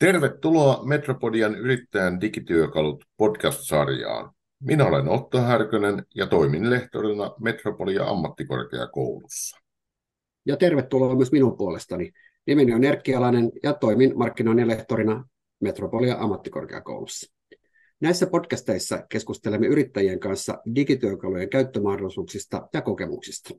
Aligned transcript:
Tervetuloa 0.00 0.84
Metropodian 0.84 1.54
yrittäjän 1.54 2.20
digityökalut 2.20 3.04
podcast-sarjaan. 3.16 4.30
Minä 4.60 4.86
olen 4.86 5.08
Otto 5.08 5.38
Härkönen 5.38 6.06
ja 6.14 6.26
toimin 6.26 6.70
lehtorina 6.70 7.30
Metropolia 7.40 8.04
ammattikorkeakoulussa. 8.04 9.58
Ja 10.46 10.56
tervetuloa 10.56 11.14
myös 11.14 11.32
minun 11.32 11.56
puolestani. 11.56 12.12
Nimeni 12.46 12.74
on 12.74 12.84
Erkki 12.84 13.14
Alanen 13.14 13.52
ja 13.62 13.74
toimin 13.74 14.12
markkinoinnin 14.16 14.68
lehtorina 14.68 15.24
Metropolia 15.60 16.16
ammattikorkeakoulussa. 16.18 17.32
Näissä 18.00 18.26
podcasteissa 18.26 19.06
keskustelemme 19.08 19.66
yrittäjien 19.66 20.20
kanssa 20.20 20.58
digityökalujen 20.74 21.50
käyttömahdollisuuksista 21.50 22.68
ja 22.72 22.82
kokemuksista. 22.82 23.50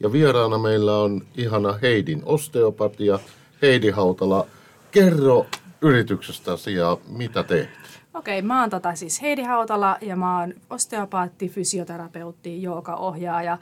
Ja 0.00 0.12
vieraana 0.12 0.58
meillä 0.58 0.98
on 0.98 1.22
ihana 1.36 1.72
Heidin 1.72 2.22
osteopatia. 2.24 3.18
Heidi 3.62 3.90
Hautala, 3.90 4.46
kerro 4.90 5.46
yrityksestäsi 5.80 6.74
ja 6.74 6.96
mitä 7.08 7.42
teet? 7.42 7.68
Okei, 8.14 8.42
mä 8.42 8.60
oon 8.60 8.70
tota 8.70 8.94
siis 8.94 9.22
Heidi 9.22 9.42
Hautala 9.42 9.98
ja 10.00 10.16
mä 10.16 10.40
oon 10.40 10.54
osteopaatti, 10.70 11.48
fysioterapeutti, 11.48 12.62
ohjaaja 12.96 13.58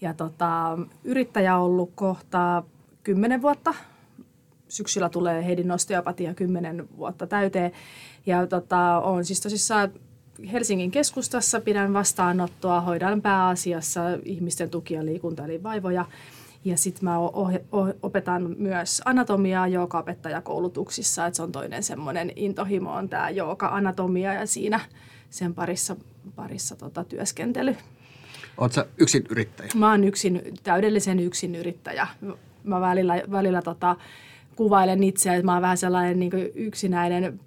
ja 0.00 0.14
tota, 0.14 0.78
yrittäjä 1.04 1.58
ollut 1.58 1.92
kohta 1.94 2.62
kymmenen 3.02 3.42
vuotta. 3.42 3.74
Syksyllä 4.68 5.08
tulee 5.08 5.44
Heidin 5.44 5.70
osteopatia 5.70 6.34
kymmenen 6.34 6.88
vuotta 6.96 7.26
täyteen. 7.26 7.72
Ja 8.26 8.46
tota, 8.46 9.00
on 9.00 9.24
siis 9.24 9.40
tosissaan 9.40 9.92
Helsingin 10.52 10.90
keskustassa, 10.90 11.60
pidän 11.60 11.92
vastaanottoa, 11.92 12.80
hoidan 12.80 13.22
pääasiassa 13.22 14.00
ihmisten 14.24 14.70
tukia, 14.70 15.04
liikunta 15.04 15.44
eli 15.44 15.62
vaivoja. 15.62 16.04
Ja 16.68 16.76
sitten 16.76 17.04
mä 17.04 17.16
oh- 17.18 17.94
opetan 18.02 18.54
myös 18.58 19.02
anatomiaa 19.04 19.68
jooga-opettajakoulutuksissa, 19.68 21.26
että 21.26 21.36
se 21.36 21.42
on 21.42 21.52
toinen 21.52 21.82
semmoinen 21.82 22.32
intohimo 22.36 22.92
on 22.92 23.08
tämä 23.08 23.30
jooga-anatomia 23.30 24.34
ja 24.34 24.46
siinä 24.46 24.80
sen 25.30 25.54
parissa, 25.54 25.96
parissa 26.36 26.76
tota, 26.76 27.04
työskentely. 27.04 27.76
Oletko 28.58 28.84
yksin 28.98 29.24
yrittäjä? 29.30 29.70
Mä 29.74 29.90
oon 29.90 30.04
yksin, 30.04 30.42
täydellisen 30.62 31.20
yksin 31.20 31.54
yrittäjä. 31.54 32.06
Mä 32.64 32.80
välillä, 32.80 33.22
välillä 33.30 33.62
tota, 33.62 33.96
kuvailen 34.56 35.04
itseä, 35.04 35.34
että 35.34 35.46
mä 35.46 35.52
oon 35.52 35.62
vähän 35.62 35.76
sellainen 35.76 36.18
niin 36.18 36.32
yksinäinen 36.54 37.40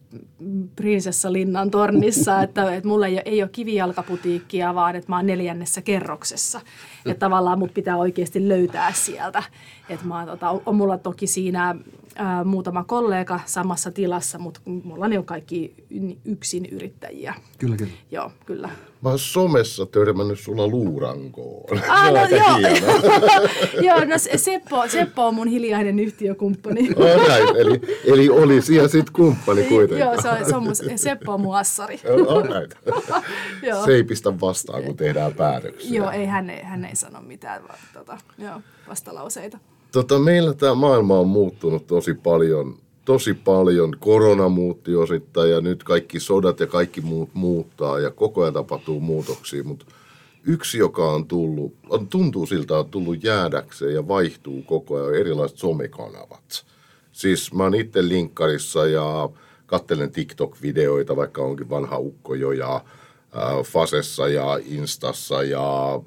prinsessa 0.75 1.33
Linnan 1.33 1.71
tornissa, 1.71 2.41
että, 2.43 2.75
että 2.75 2.87
mulla 2.87 3.07
ei 3.07 3.13
ole, 3.13 3.21
ei 3.25 3.41
ole 3.43 3.49
kivijalkaputiikkia, 3.51 4.75
vaan 4.75 4.95
että 4.95 5.11
mä 5.11 5.15
oon 5.15 5.27
neljännessä 5.27 5.81
kerroksessa. 5.81 6.61
Ja 7.05 7.15
tavallaan 7.15 7.59
mut 7.59 7.73
pitää 7.73 7.97
oikeasti 7.97 8.49
löytää 8.49 8.93
sieltä. 8.93 9.43
Että 9.89 10.05
mä 10.05 10.25
tota, 10.25 10.49
on 10.65 10.75
mulla 10.75 10.97
toki 10.97 11.27
siinä 11.27 11.75
ää, 12.15 12.43
muutama 12.43 12.83
kollega 12.83 13.39
samassa 13.45 13.91
tilassa, 13.91 14.39
mutta 14.39 14.61
mulla 14.65 15.05
on 15.05 15.13
jo 15.13 15.23
kaikki 15.23 15.73
yksin 16.25 16.65
yrittäjiä. 16.65 17.33
Kyllä, 17.57 17.77
kyllä. 17.77 17.91
Joo, 18.11 18.31
kyllä. 18.45 18.69
Mä 19.01 19.09
oon 19.09 19.19
somessa 19.19 19.85
törmännyt 19.85 20.39
sulla 20.39 20.67
luurankoon. 20.67 21.79
Ah, 21.89 22.13
no, 22.13 22.19
joo, 22.19 22.59
joo, 23.87 24.05
no 24.05 24.15
Seppo, 24.35 24.87
Seppo 24.87 25.27
on 25.27 25.35
mun 25.35 25.47
hiljainen 25.47 25.99
yhtiökumppani. 25.99 26.89
Oh, 26.95 27.27
näin, 27.27 27.55
eli, 27.57 27.81
eli 28.05 28.29
oli 28.29 28.61
siellä 28.61 28.87
sitten 28.87 29.13
kumppani 29.13 29.63
kuitenkin. 29.63 30.00
Joo, 30.05 30.21
se 30.21 30.29
on, 30.29 30.45
se 30.45 30.55
on 30.55 30.63
mun, 30.63 30.75
Seppo 30.95 31.33
on 31.33 31.41
mun 31.41 31.55
assari. 31.55 32.01
Oh, 32.27 32.43
näin. 32.43 32.69
se 33.85 33.93
ei 33.93 34.03
pistä 34.03 34.39
vastaan, 34.39 34.83
kun 34.83 34.97
tehdään 34.97 35.33
päätöksiä. 35.33 35.97
Joo, 35.97 36.11
ei, 36.11 36.25
hän, 36.25 36.49
ei, 36.49 36.63
hän 36.63 36.85
ei 36.85 36.95
sano 36.95 37.21
mitään 37.21 37.63
vaan, 37.67 37.79
tota, 37.93 38.17
joo, 38.37 38.61
vastalauseita. 38.87 39.57
Tota, 39.91 40.19
meillä 40.19 40.53
tämä 40.53 40.75
maailma 40.75 41.19
on 41.19 41.27
muuttunut 41.27 41.87
tosi 41.87 42.13
paljon. 42.13 42.77
Tosi 43.05 43.33
paljon. 43.33 43.95
Korona 43.99 44.49
muutti 44.49 44.95
osittain 44.95 45.51
ja 45.51 45.61
nyt 45.61 45.83
kaikki 45.83 46.19
sodat 46.19 46.59
ja 46.59 46.67
kaikki 46.67 47.01
muut 47.01 47.29
muuttaa 47.33 47.99
ja 47.99 48.11
koko 48.11 48.41
ajan 48.41 48.53
tapahtuu 48.53 48.99
muutoksia. 48.99 49.63
Mutta 49.63 49.85
yksi, 50.43 50.77
joka 50.77 51.11
on 51.11 51.27
tullut, 51.27 51.73
on, 51.89 52.07
tuntuu 52.07 52.45
siltä, 52.45 52.77
on 52.77 52.89
tullut 52.89 53.23
jäädäkseen 53.23 53.93
ja 53.93 54.07
vaihtuu 54.07 54.61
koko 54.61 54.95
ajan, 54.95 55.15
erilaiset 55.15 55.57
somekanavat. 55.57 56.65
Siis 57.11 57.53
mä 57.53 57.63
oon 57.63 57.75
itse 57.75 58.07
linkkarissa 58.07 58.87
ja 58.87 59.29
kattelen 59.71 60.11
TikTok-videoita, 60.11 61.15
vaikka 61.15 61.41
onkin 61.41 61.69
vanha 61.69 61.97
ukko 61.97 62.35
jo 62.35 62.51
ja 62.51 62.75
äh, 62.75 63.65
Fasessa 63.65 64.27
ja 64.27 64.59
Instassa 64.65 65.43
ja 65.43 65.95
äh, 65.95 66.01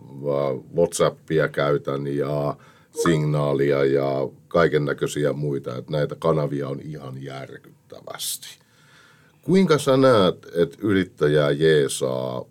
Whatsappia 0.77 1.49
käytän 1.49 2.07
ja 2.07 2.57
signaalia 3.03 3.85
ja 3.85 4.29
kaiken 4.49 4.85
näköisiä 4.85 5.33
muita. 5.33 5.77
Että 5.77 5.93
näitä 5.93 6.15
kanavia 6.19 6.69
on 6.69 6.81
ihan 6.81 7.23
järkyttävästi. 7.23 8.49
Kuinka 9.43 9.79
sä 9.79 9.97
näet, 9.97 10.47
että 10.55 10.79
yrittäjää 10.81 11.51
jeesaa 11.51 12.45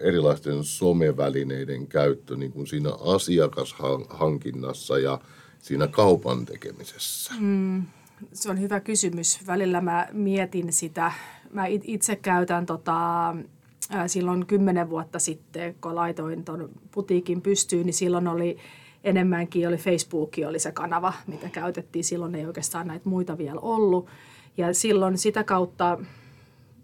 erilaisten 0.00 0.64
somevälineiden 0.64 1.86
käyttö 1.86 2.36
niin 2.36 2.52
kuin 2.52 2.66
siinä 2.66 2.90
asiakashankinnassa 3.00 4.98
ja 4.98 5.20
siinä 5.58 5.86
kaupan 5.86 6.46
tekemisessä? 6.46 7.34
Mm, 7.40 7.82
se 8.32 8.50
on 8.50 8.60
hyvä 8.60 8.80
kysymys. 8.80 9.46
Välillä 9.46 9.80
mä 9.80 10.08
mietin 10.12 10.72
sitä. 10.72 11.12
Mä 11.52 11.66
itse 11.66 12.16
käytän 12.16 12.66
tota, 12.66 13.36
silloin 14.06 14.46
kymmenen 14.46 14.90
vuotta 14.90 15.18
sitten, 15.18 15.74
kun 15.80 15.94
laitoin 15.94 16.44
tuon 16.44 16.70
putiikin 16.90 17.42
pystyyn, 17.42 17.86
niin 17.86 17.94
silloin 17.94 18.28
oli 18.28 18.56
enemmänkin 19.04 19.68
oli 19.68 19.76
Facebook 19.76 20.32
oli 20.48 20.58
se 20.58 20.72
kanava, 20.72 21.12
mitä 21.26 21.48
käytettiin. 21.48 22.04
Silloin 22.04 22.34
ei 22.34 22.46
oikeastaan 22.46 22.86
näitä 22.86 23.08
muita 23.08 23.38
vielä 23.38 23.60
ollut. 23.60 24.06
Ja 24.56 24.74
silloin 24.74 25.18
sitä 25.18 25.44
kautta 25.44 25.98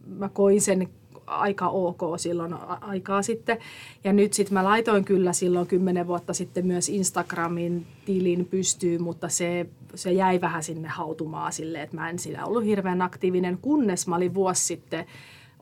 mä 0.06 0.28
koin 0.28 0.60
sen 0.60 0.88
aika 1.26 1.68
ok 1.68 2.00
silloin 2.16 2.54
aikaa 2.80 3.22
sitten. 3.22 3.58
Ja 4.04 4.12
nyt 4.12 4.32
sitten 4.32 4.54
mä 4.54 4.64
laitoin 4.64 5.04
kyllä 5.04 5.32
silloin 5.32 5.66
kymmenen 5.66 6.06
vuotta 6.06 6.34
sitten 6.34 6.66
myös 6.66 6.88
Instagramin 6.88 7.86
tilin 8.04 8.44
pystyyn, 8.44 9.02
mutta 9.02 9.28
se, 9.28 9.66
se 9.94 10.12
jäi 10.12 10.40
vähän 10.40 10.62
sinne 10.62 10.88
hautumaan 10.88 11.52
sille, 11.52 11.82
että 11.82 11.96
mä 11.96 12.10
en 12.10 12.18
siinä 12.18 12.46
ollut 12.46 12.64
hirveän 12.64 13.02
aktiivinen, 13.02 13.58
kunnes 13.62 14.06
mä 14.06 14.16
olin 14.16 14.34
vuosi 14.34 14.64
sitten 14.64 15.06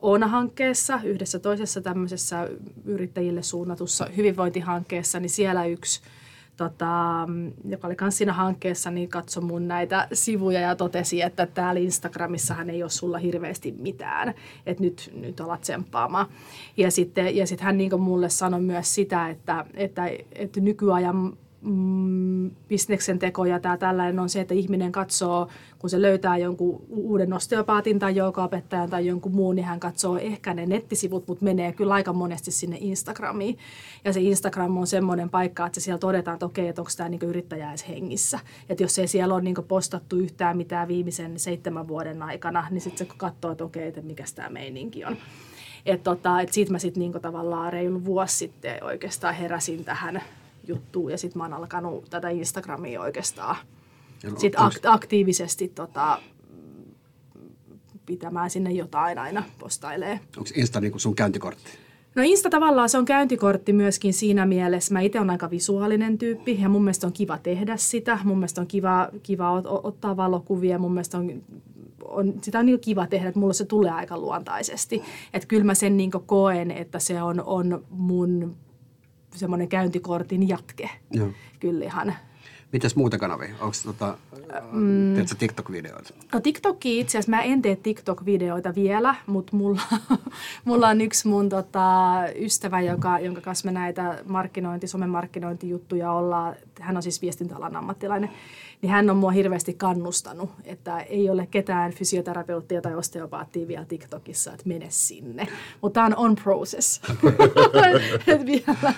Oona-hankkeessa, 0.01 0.99
yhdessä 1.03 1.39
toisessa 1.39 1.81
tämmöisessä 1.81 2.49
yrittäjille 2.85 3.43
suunnatussa 3.43 4.07
hyvinvointihankkeessa, 4.17 5.19
niin 5.19 5.29
siellä 5.29 5.65
yksi– 5.65 6.01
tota, 6.57 7.27
joka 7.65 7.87
oli 7.87 7.95
myös 8.01 8.17
siinä 8.17 8.33
hankkeessa, 8.33 8.91
niin 8.91 9.09
katsoi 9.09 9.43
mun 9.43 9.67
näitä 9.67 10.07
sivuja 10.13 10.59
ja 10.59 10.75
totesi, 10.75 11.21
että 11.21 11.45
täällä 11.45 11.81
Instagramissahan 11.81 12.69
ei 12.69 12.83
ole 12.83 12.89
sulla 12.89 13.17
hirveästi 13.17 13.71
mitään, 13.71 14.33
että 14.65 14.83
nyt, 14.83 15.11
nyt 15.15 15.39
alat 15.39 15.61
tsemppaamaan. 15.61 16.25
Ja 16.77 16.91
sitten 16.91 17.35
ja 17.35 17.47
sit 17.47 17.61
hän 17.61 17.77
niin 17.77 18.01
mulle 18.01 18.29
sanoi 18.29 18.61
myös 18.61 18.95
sitä, 18.95 19.29
että, 19.29 19.65
että, 19.73 20.09
että 20.35 20.59
nykyajan 20.61 21.37
mm, 21.63 22.51
bisneksen 22.67 23.19
teko 23.19 23.45
ja 23.45 23.59
tämä 23.59 23.77
tällainen 23.77 24.19
on 24.19 24.29
se, 24.29 24.41
että 24.41 24.53
ihminen 24.53 24.91
katsoo, 24.91 25.47
kun 25.79 25.89
se 25.89 26.01
löytää 26.01 26.37
jonkun 26.37 26.85
uuden 26.89 27.33
osteopaatin 27.33 27.99
tai 27.99 28.21
opettajan 28.21 28.89
tai 28.89 29.05
jonkun 29.05 29.35
muun, 29.35 29.55
niin 29.55 29.65
hän 29.65 29.79
katsoo 29.79 30.17
ehkä 30.17 30.53
ne 30.53 30.65
nettisivut, 30.65 31.27
mutta 31.27 31.45
menee 31.45 31.71
kyllä 31.71 31.93
aika 31.93 32.13
monesti 32.13 32.51
sinne 32.51 32.77
Instagramiin. 32.79 33.57
Ja 34.05 34.13
se 34.13 34.21
Instagram 34.21 34.77
on 34.77 34.87
semmoinen 34.87 35.29
paikka, 35.29 35.65
että 35.65 35.79
siellä 35.79 35.99
todetaan, 35.99 36.35
että 36.35 36.45
okei, 36.45 36.67
että 36.67 36.81
onko 36.81 36.91
tämä 36.97 37.09
niinku 37.09 37.25
yrittäjä 37.25 37.69
edes 37.69 37.87
hengissä. 37.87 38.39
Että 38.69 38.83
jos 38.83 38.99
ei 38.99 39.07
siellä 39.07 39.33
ole 39.33 39.43
niinku 39.43 39.61
postattu 39.61 40.15
yhtään 40.15 40.57
mitään 40.57 40.87
viimeisen 40.87 41.39
seitsemän 41.39 41.87
vuoden 41.87 42.23
aikana, 42.23 42.67
niin 42.71 42.81
sitten 42.81 43.07
se 43.07 43.13
katsoo, 43.17 43.51
että 43.51 43.63
okei, 43.63 43.87
että 43.87 44.01
mikä 44.01 44.23
tämä 44.35 44.49
meininki 44.49 45.05
on. 45.05 45.17
Että 45.85 46.03
tota, 46.03 46.41
et 46.41 46.53
siitä 46.53 46.71
mä 46.71 46.79
sitten 46.79 47.01
niinku 47.01 47.19
tavallaan 47.19 47.73
reilu 47.73 48.05
vuosi 48.05 48.37
sitten 48.37 48.83
oikeastaan 48.83 49.35
heräsin 49.35 49.85
tähän 49.85 50.21
juttuun 50.67 51.11
ja 51.11 51.17
sitten 51.17 51.37
mä 51.37 51.43
oon 51.43 51.53
alkanut 51.53 52.09
tätä 52.09 52.29
Instagramia 52.29 53.01
oikeastaan 53.01 53.55
no, 54.23 54.39
sit 54.39 54.55
ak- 54.55 54.79
aktiivisesti 54.83 55.67
tota, 55.67 56.19
pitämään 58.05 58.49
sinne 58.49 58.71
jotain 58.71 59.19
aina 59.19 59.43
postailee. 59.59 60.19
Onko 60.37 60.49
Insta 60.55 60.81
niin 60.81 60.99
sun 60.99 61.15
käyntikortti? 61.15 61.71
No 62.15 62.23
Insta 62.25 62.49
tavallaan 62.49 62.89
se 62.89 62.97
on 62.97 63.05
käyntikortti 63.05 63.73
myöskin 63.73 64.13
siinä 64.13 64.45
mielessä. 64.45 64.93
Mä 64.93 65.01
itse 65.01 65.19
olen 65.19 65.29
aika 65.29 65.49
visuaalinen 65.49 66.17
tyyppi 66.17 66.61
ja 66.61 66.69
mun 66.69 66.83
mielestä 66.83 67.07
on 67.07 67.13
kiva 67.13 67.37
tehdä 67.37 67.77
sitä. 67.77 68.19
Mun 68.23 68.37
mielestä 68.37 68.61
on 68.61 68.67
kiva, 68.67 69.09
kiva 69.23 69.51
ottaa 69.67 70.17
valokuvia. 70.17 70.79
Mun 70.79 70.93
mielestä 70.93 71.17
on, 71.17 71.43
on, 72.03 72.33
sitä 72.41 72.59
on 72.59 72.65
niin 72.65 72.79
kiva 72.79 73.07
tehdä, 73.07 73.27
että 73.27 73.39
mulla 73.39 73.53
se 73.53 73.65
tulee 73.65 73.91
aika 73.91 74.17
luontaisesti. 74.17 75.01
Että 75.33 75.47
kyllä 75.47 75.63
mä 75.63 75.73
sen 75.73 75.97
niin 75.97 76.11
koen, 76.25 76.71
että 76.71 76.99
se 76.99 77.21
on, 77.21 77.43
on 77.45 77.85
mun 77.89 78.55
semmoinen 79.35 79.67
käyntikortin 79.67 80.49
jatke. 80.49 80.89
Joo. 81.11 81.29
Kyllä 81.59 81.85
ihan. 81.85 82.13
Mitäs 82.73 82.95
muuta 82.95 83.17
kanavia? 83.17 83.49
Onko 83.59 83.75
tota, 83.85 84.17
mm. 84.71 85.15
teetkö 85.15 85.35
TikTok-videoita? 85.35 86.13
No 86.33 86.39
TikTokki 86.39 86.99
itse 86.99 87.17
asiassa, 87.17 87.29
mä 87.29 87.41
en 87.41 87.61
tee 87.61 87.75
TikTok-videoita 87.75 88.75
vielä, 88.75 89.15
mutta 89.27 89.55
mulla, 89.55 89.81
mulla 90.65 90.87
on 90.87 91.01
yksi 91.01 91.27
mun 91.27 91.49
tota, 91.49 92.13
ystävä, 92.35 92.81
joka, 92.81 93.19
jonka 93.19 93.41
kanssa 93.41 93.65
me 93.65 93.71
näitä 93.71 94.23
markkinointi, 94.25 94.87
somemarkkinointijuttuja 94.87 96.11
ollaan. 96.11 96.55
Hän 96.79 96.97
on 96.97 97.03
siis 97.03 97.21
viestintäalan 97.21 97.75
ammattilainen 97.75 98.29
niin 98.83 98.91
hän 98.91 99.09
on 99.09 99.17
mua 99.17 99.31
hirveästi 99.31 99.73
kannustanut, 99.73 100.49
että 100.63 100.99
ei 100.99 101.29
ole 101.29 101.47
ketään 101.51 101.91
fysioterapeuttia 101.91 102.81
tai 102.81 102.95
osteopaattia 102.95 103.67
vielä 103.67 103.85
TikTokissa, 103.85 104.53
että 104.53 104.67
mene 104.67 104.85
sinne. 104.89 105.47
Mutta 105.81 105.93
tämä 105.93 106.05
on 106.05 106.15
on 106.17 106.35
process. 106.35 107.01
vielä, 108.45 108.93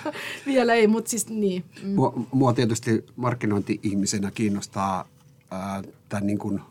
vielä 0.46 0.74
ei, 0.74 0.88
mutta 0.88 1.10
siis 1.10 1.30
niin. 1.30 1.64
Mm. 1.84 1.90
Mua, 1.90 2.14
mua 2.32 2.54
tietysti 2.54 3.06
markkinointi-ihmisenä 3.16 4.32
kiinnostaa 4.32 5.08
äh, 5.54 5.84
tämän 6.10 6.28
niin 6.28 6.40
kuin 6.40 6.62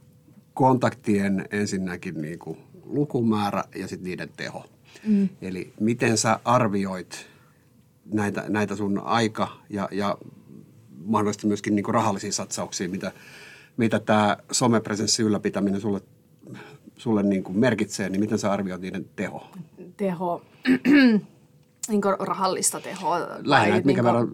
kontaktien 0.55 1.49
ensinnäkin 1.50 2.22
niin 2.22 2.38
kuin 2.38 2.58
lukumäärä 2.84 3.64
ja 3.76 3.88
sitten 3.88 4.05
niiden 4.05 4.28
teho. 4.37 4.64
Mm. 5.06 5.28
Eli 5.43 5.72
miten 5.81 6.19
sä 6.19 6.40
arvioit 6.44 7.26
näitä, 8.12 8.44
näitä 8.49 8.76
sun 8.76 8.99
aika 8.99 9.49
ja, 9.70 9.88
ja 9.93 10.19
mahdollisesti 11.05 11.47
myöskin 11.47 11.77
niin 11.77 11.85
kuin 11.85 11.95
rahallisia 11.95 12.33
satsauksia, 12.33 12.89
mitä, 12.89 13.12
mitä 13.77 14.01
tämä 14.01 14.37
somepresenssi 14.53 15.23
ylläpitäminen 15.23 15.81
sulle, 15.81 16.01
sulle 16.97 17.23
niin 17.23 17.45
kuin 17.45 17.59
merkitsee, 17.59 18.09
niin 18.09 18.21
miten 18.21 18.39
sä 18.39 18.53
arvioit 18.53 18.83
niiden 18.83 19.06
teho? 19.17 19.51
Teho, 19.97 20.43
niin 21.89 22.03
rahallista 22.19 22.81
tehoa. 22.81 23.19
Lähinnä, 23.45 23.77
että 23.77 23.87
mikä, 23.87 24.03
niin 24.03 24.05
verran, 24.05 24.33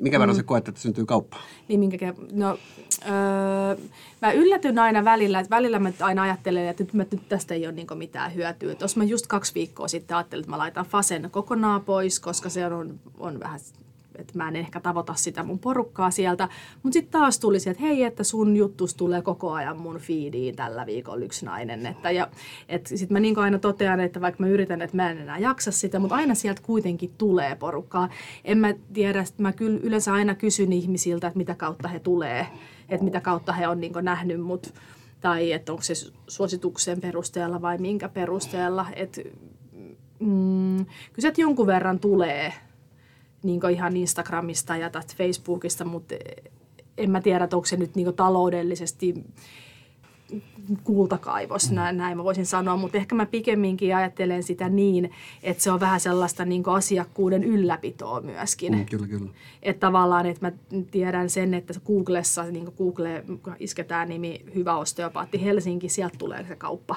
mikä 0.00 0.18
verran 0.18 0.36
mm. 0.36 0.38
sä 0.38 0.42
koet, 0.42 0.68
että 0.68 0.80
syntyy 0.80 1.06
kauppaa? 1.06 1.42
Niin, 1.68 1.80
minkä, 1.80 2.14
no, 2.32 2.58
öö, 3.06 3.76
mä 4.22 4.32
yllätyn 4.32 4.78
aina 4.78 5.04
välillä, 5.04 5.40
että 5.40 5.56
välillä 5.56 5.78
mä 5.78 5.92
aina 6.00 6.22
ajattelen, 6.22 6.68
että 6.68 6.84
nyt, 6.92 7.12
nyt 7.12 7.28
tästä 7.28 7.54
ei 7.54 7.66
ole 7.66 7.72
niin 7.74 7.86
mitään 7.94 8.34
hyötyä. 8.34 8.74
Jos 8.80 8.96
mä 8.96 9.04
just 9.04 9.26
kaksi 9.26 9.54
viikkoa 9.54 9.88
sitten 9.88 10.16
ajattelin, 10.16 10.42
että 10.42 10.50
mä 10.50 10.58
laitan 10.58 10.86
Fasen 10.86 11.28
kokonaan 11.30 11.80
pois, 11.80 12.20
koska 12.20 12.48
se 12.48 12.66
on, 12.66 13.00
on 13.18 13.40
vähän 13.40 13.60
että 14.16 14.38
mä 14.38 14.48
en 14.48 14.56
ehkä 14.56 14.80
tavoita 14.80 15.14
sitä 15.14 15.42
mun 15.42 15.58
porukkaa 15.58 16.10
sieltä. 16.10 16.48
Mutta 16.82 16.94
sitten 16.94 17.20
taas 17.20 17.38
tuli 17.38 17.60
se, 17.60 17.70
että 17.70 17.82
hei, 17.82 18.04
että 18.04 18.24
sun 18.24 18.56
juttus 18.56 18.94
tulee 18.94 19.22
koko 19.22 19.52
ajan 19.52 19.80
mun 19.80 19.98
feediin 19.98 20.56
tällä 20.56 20.86
viikolla 20.86 21.24
yksi 21.24 21.44
nainen. 21.44 21.86
Että, 21.86 22.10
ja, 22.10 22.28
et 22.68 22.86
sitten 22.86 23.14
mä 23.14 23.20
niin 23.20 23.38
aina 23.38 23.58
totean, 23.58 24.00
että 24.00 24.20
vaikka 24.20 24.42
mä 24.42 24.48
yritän, 24.48 24.82
että 24.82 24.96
mä 24.96 25.10
en 25.10 25.18
enää 25.18 25.38
jaksa 25.38 25.72
sitä, 25.72 25.98
mutta 25.98 26.14
aina 26.14 26.34
sieltä 26.34 26.62
kuitenkin 26.62 27.14
tulee 27.18 27.54
porukkaa. 27.54 28.08
En 28.44 28.58
mä 28.58 28.74
tiedä, 28.92 29.20
että 29.20 29.42
mä 29.42 29.52
kyllä 29.52 29.80
yleensä 29.82 30.12
aina 30.12 30.34
kysyn 30.34 30.72
ihmisiltä, 30.72 31.26
että 31.26 31.38
mitä 31.38 31.54
kautta 31.54 31.88
he 31.88 31.98
tulee, 31.98 32.46
että 32.88 33.04
mitä 33.04 33.20
kautta 33.20 33.52
he 33.52 33.68
on 33.68 33.80
niin 33.80 33.92
nähnyt 34.02 34.40
mut 34.40 34.74
tai 35.20 35.52
että 35.52 35.72
onko 35.72 35.84
se 35.84 35.94
suosituksen 36.26 37.00
perusteella 37.00 37.62
vai 37.62 37.78
minkä 37.78 38.08
perusteella. 38.08 38.86
Että 38.96 39.20
mm, 40.20 40.86
kyllä 41.12 41.20
se 41.20 41.32
jonkun 41.36 41.66
verran 41.66 41.98
tulee 41.98 42.52
niin 43.42 43.60
ihan 43.72 43.96
Instagramista 43.96 44.76
ja 44.76 44.90
Facebookista, 45.16 45.84
mutta 45.84 46.14
en 46.98 47.10
mä 47.10 47.20
tiedä, 47.20 47.44
onko 47.44 47.64
se 47.64 47.76
nyt 47.76 47.96
niin 47.96 48.14
taloudellisesti 48.14 49.14
kultakaivos, 50.84 51.70
näin, 51.70 51.96
näin 51.96 52.16
mä 52.16 52.24
voisin 52.24 52.46
sanoa, 52.46 52.76
mutta 52.76 52.98
ehkä 52.98 53.14
mä 53.14 53.26
pikemminkin 53.26 53.96
ajattelen 53.96 54.42
sitä 54.42 54.68
niin, 54.68 55.10
että 55.42 55.62
se 55.62 55.70
on 55.70 55.80
vähän 55.80 56.00
sellaista 56.00 56.44
niin 56.44 56.62
asiakkuuden 56.66 57.44
ylläpitoa 57.44 58.20
myöskin. 58.20 58.74
Mm, 58.74 58.86
kyllä, 58.86 59.06
kyllä. 59.06 59.30
Että 59.62 59.80
tavallaan, 59.80 60.26
että 60.26 60.46
mä 60.46 60.52
tiedän 60.90 61.30
sen, 61.30 61.54
että 61.54 61.74
Googlessa, 61.86 62.44
niin 62.44 62.64
kuin 62.64 62.74
Google 62.78 63.24
isketään 63.58 64.08
nimi 64.08 64.44
Hyvä 64.54 64.76
osteopaatti 64.76 65.44
Helsinki, 65.44 65.88
sieltä 65.88 66.18
tulee 66.18 66.44
se 66.48 66.56
kauppa. 66.56 66.96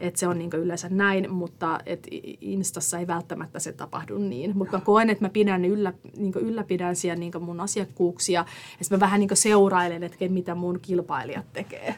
Että 0.00 0.20
se 0.20 0.28
on 0.28 0.38
niin 0.38 0.50
yleensä 0.52 0.88
näin, 0.88 1.32
mutta 1.32 1.80
et 1.86 2.06
Instassa 2.40 2.98
ei 2.98 3.06
välttämättä 3.06 3.58
se 3.58 3.72
tapahdu 3.72 4.18
niin. 4.18 4.56
Mutta 4.58 4.76
mä 4.76 4.84
koen, 4.84 5.10
että 5.10 5.24
mä 5.24 5.28
pidän 5.28 5.64
yllä, 5.64 5.92
niin 6.16 6.32
ylläpidän 6.34 6.96
siellä 6.96 7.20
niin 7.20 7.32
mun 7.40 7.60
asiakkuuksia, 7.60 8.44
ja 8.80 8.86
mä 8.90 9.00
vähän 9.00 9.20
niin 9.20 9.30
seurailen, 9.34 10.02
että 10.02 10.28
mitä 10.28 10.54
mun 10.54 10.80
kilpailijat 10.82 11.52
tekee. 11.52 11.94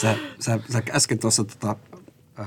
Sä, 0.00 0.16
sä, 0.38 0.60
sä 0.70 0.82
äsken 0.94 1.18
tuossa 1.18 1.44
tota, 1.44 1.76
äh, 2.40 2.46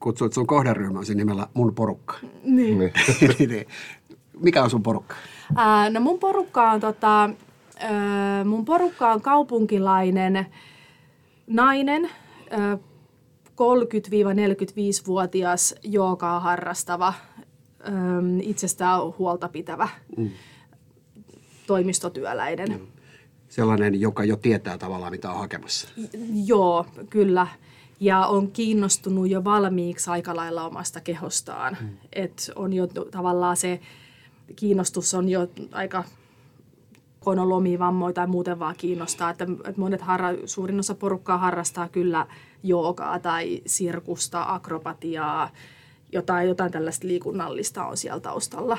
kutsuit 0.00 0.32
sun 0.32 0.46
kohderyhmäsi 0.46 1.14
nimellä 1.14 1.46
mun 1.54 1.74
porukka. 1.74 2.14
Niin. 2.42 2.78
niin. 2.78 2.92
niin. 3.48 3.66
Mikä 4.40 4.62
on 4.62 4.70
sun 4.70 4.82
porukka? 4.82 5.14
Äh, 5.58 5.90
no 5.90 6.00
mun 6.00 6.18
porukka 6.18 6.70
on, 6.70 6.80
tota, 6.80 7.24
äh, 7.24 7.30
mun 8.44 8.64
porukka 8.64 9.12
on 9.12 9.20
kaupunkilainen 9.20 10.46
nainen, 11.46 12.10
äh, 12.52 12.78
30-45-vuotias 13.50 15.74
joogaa 15.84 16.40
harrastava, 16.40 17.14
ähm, 17.88 18.40
itsestään 18.42 19.00
huolta 19.18 19.48
pitävä 19.48 19.88
mm. 20.16 20.30
toimistotyöläinen. 21.66 22.68
Mm 22.68 22.99
sellainen, 23.50 24.00
joka 24.00 24.24
jo 24.24 24.36
tietää 24.36 24.78
tavallaan, 24.78 25.12
mitä 25.12 25.30
on 25.30 25.38
hakemassa. 25.38 25.88
Joo, 26.46 26.86
kyllä. 27.10 27.46
Ja 28.00 28.26
on 28.26 28.50
kiinnostunut 28.50 29.28
jo 29.28 29.44
valmiiksi 29.44 30.10
aika 30.10 30.36
lailla 30.36 30.64
omasta 30.64 31.00
kehostaan. 31.00 31.76
Hmm. 31.80 31.88
Et 32.12 32.50
on 32.54 32.72
jo 32.72 32.86
tavallaan 32.86 33.56
se 33.56 33.80
kiinnostus 34.56 35.14
on 35.14 35.28
jo 35.28 35.48
aika 35.72 36.04
konolomivammoja 37.20 38.12
tai 38.12 38.26
muuten 38.26 38.58
vaan 38.58 38.74
kiinnostaa. 38.78 39.30
Että, 39.30 39.44
että 39.44 39.80
monet 39.80 40.00
harra, 40.00 40.28
suurin 40.44 40.78
osa 40.78 40.94
porukkaa 40.94 41.38
harrastaa 41.38 41.88
kyllä 41.88 42.26
joogaa 42.62 43.18
tai 43.18 43.62
sirkusta, 43.66 44.44
akrobatiaa, 44.48 45.50
jotain, 46.12 46.48
jotain 46.48 46.72
tällaista 46.72 47.06
liikunnallista 47.06 47.86
on 47.86 47.96
siellä 47.96 48.20
taustalla. 48.20 48.78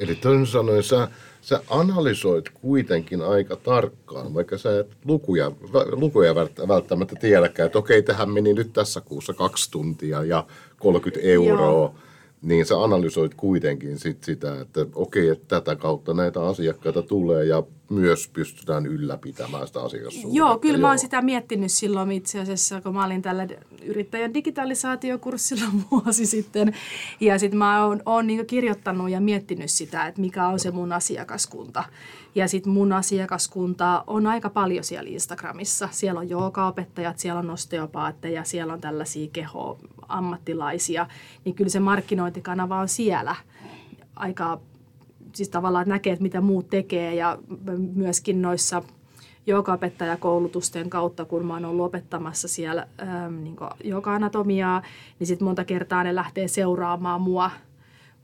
Eli 0.00 0.14
toisin 0.14 0.46
sanoen 0.46 0.82
sä, 0.82 1.08
sä 1.40 1.60
analysoit 1.70 2.48
kuitenkin 2.48 3.22
aika 3.22 3.56
tarkkaan, 3.56 4.34
vaikka 4.34 4.58
sä 4.58 4.80
et 4.80 4.96
lukuja, 5.04 5.52
lukuja 5.92 6.34
välttämättä 6.68 7.16
tiedäkään, 7.20 7.66
että 7.66 7.78
okei, 7.78 8.02
tähän 8.02 8.30
meni 8.30 8.54
nyt 8.54 8.72
tässä 8.72 9.00
kuussa 9.00 9.34
kaksi 9.34 9.70
tuntia 9.70 10.24
ja 10.24 10.46
30 10.78 11.28
euroa. 11.28 11.66
Joo 11.66 11.94
niin 12.42 12.66
sä 12.66 12.82
analysoit 12.82 13.34
kuitenkin 13.34 13.98
sit 13.98 14.24
sitä, 14.24 14.60
että 14.60 14.86
okei, 14.94 15.28
että 15.28 15.60
tätä 15.60 15.76
kautta 15.76 16.14
näitä 16.14 16.42
asiakkaita 16.46 17.02
tulee 17.02 17.44
ja 17.44 17.62
myös 17.90 18.28
pystytään 18.28 18.86
ylläpitämään 18.86 19.66
sitä 19.66 19.80
asiakassuhdetta. 19.82 20.36
Joo, 20.36 20.58
kyllä 20.58 20.74
Joo. 20.74 20.80
mä 20.80 20.88
oon 20.88 20.98
sitä 20.98 21.22
miettinyt 21.22 21.72
silloin 21.72 22.12
itse 22.12 22.40
asiassa, 22.40 22.80
kun 22.80 22.94
mä 22.94 23.04
olin 23.04 23.22
tällä 23.22 23.46
yrittäjän 23.82 24.34
digitalisaatiokurssilla 24.34 25.64
vuosi 25.90 26.26
sitten. 26.26 26.74
Ja 27.20 27.38
sitten 27.38 27.58
mä 27.58 27.84
oon, 27.84 28.02
oon 28.06 28.26
niin 28.26 28.46
kirjoittanut 28.46 29.10
ja 29.10 29.20
miettinyt 29.20 29.70
sitä, 29.70 30.06
että 30.06 30.20
mikä 30.20 30.48
on 30.48 30.58
se 30.58 30.70
mun 30.70 30.92
asiakaskunta. 30.92 31.84
Ja 32.34 32.48
sitten 32.48 32.72
mun 32.72 32.92
asiakaskunta 32.92 34.04
on 34.06 34.26
aika 34.26 34.50
paljon 34.50 34.84
siellä 34.84 35.10
Instagramissa. 35.10 35.88
Siellä 35.92 36.20
on 36.20 36.28
joogaopettajat, 36.28 37.18
siellä 37.18 37.38
on 37.38 37.50
osteopaatteja, 37.50 38.44
siellä 38.44 38.72
on 38.72 38.80
tällaisia 38.80 39.28
keho-ammattilaisia. 39.32 41.06
Niin 41.44 41.54
kyllä 41.54 41.70
se 41.70 41.80
markkinointikanava 41.80 42.80
on 42.80 42.88
siellä 42.88 43.36
aika, 44.16 44.60
siis 45.36 45.48
tavallaan 45.48 45.88
näkee, 45.88 46.12
että 46.12 46.22
mitä 46.22 46.40
muut 46.40 46.70
tekee. 46.70 47.14
Ja 47.14 47.38
myöskin 47.94 48.42
noissa 48.42 48.82
joogaopettajakoulutusten 49.46 50.90
kautta, 50.90 51.24
kun 51.24 51.46
mä 51.46 51.54
oon 51.54 51.64
ollut 51.64 51.86
opettamassa 51.86 52.48
siellä 52.48 52.86
ähm, 53.02 53.42
niin 53.42 53.56
joka-anatomiaa, 53.84 54.82
niin 55.18 55.26
sitten 55.26 55.46
monta 55.46 55.64
kertaa 55.64 56.04
ne 56.04 56.14
lähtee 56.14 56.48
seuraamaan 56.48 57.20
mua– 57.20 57.50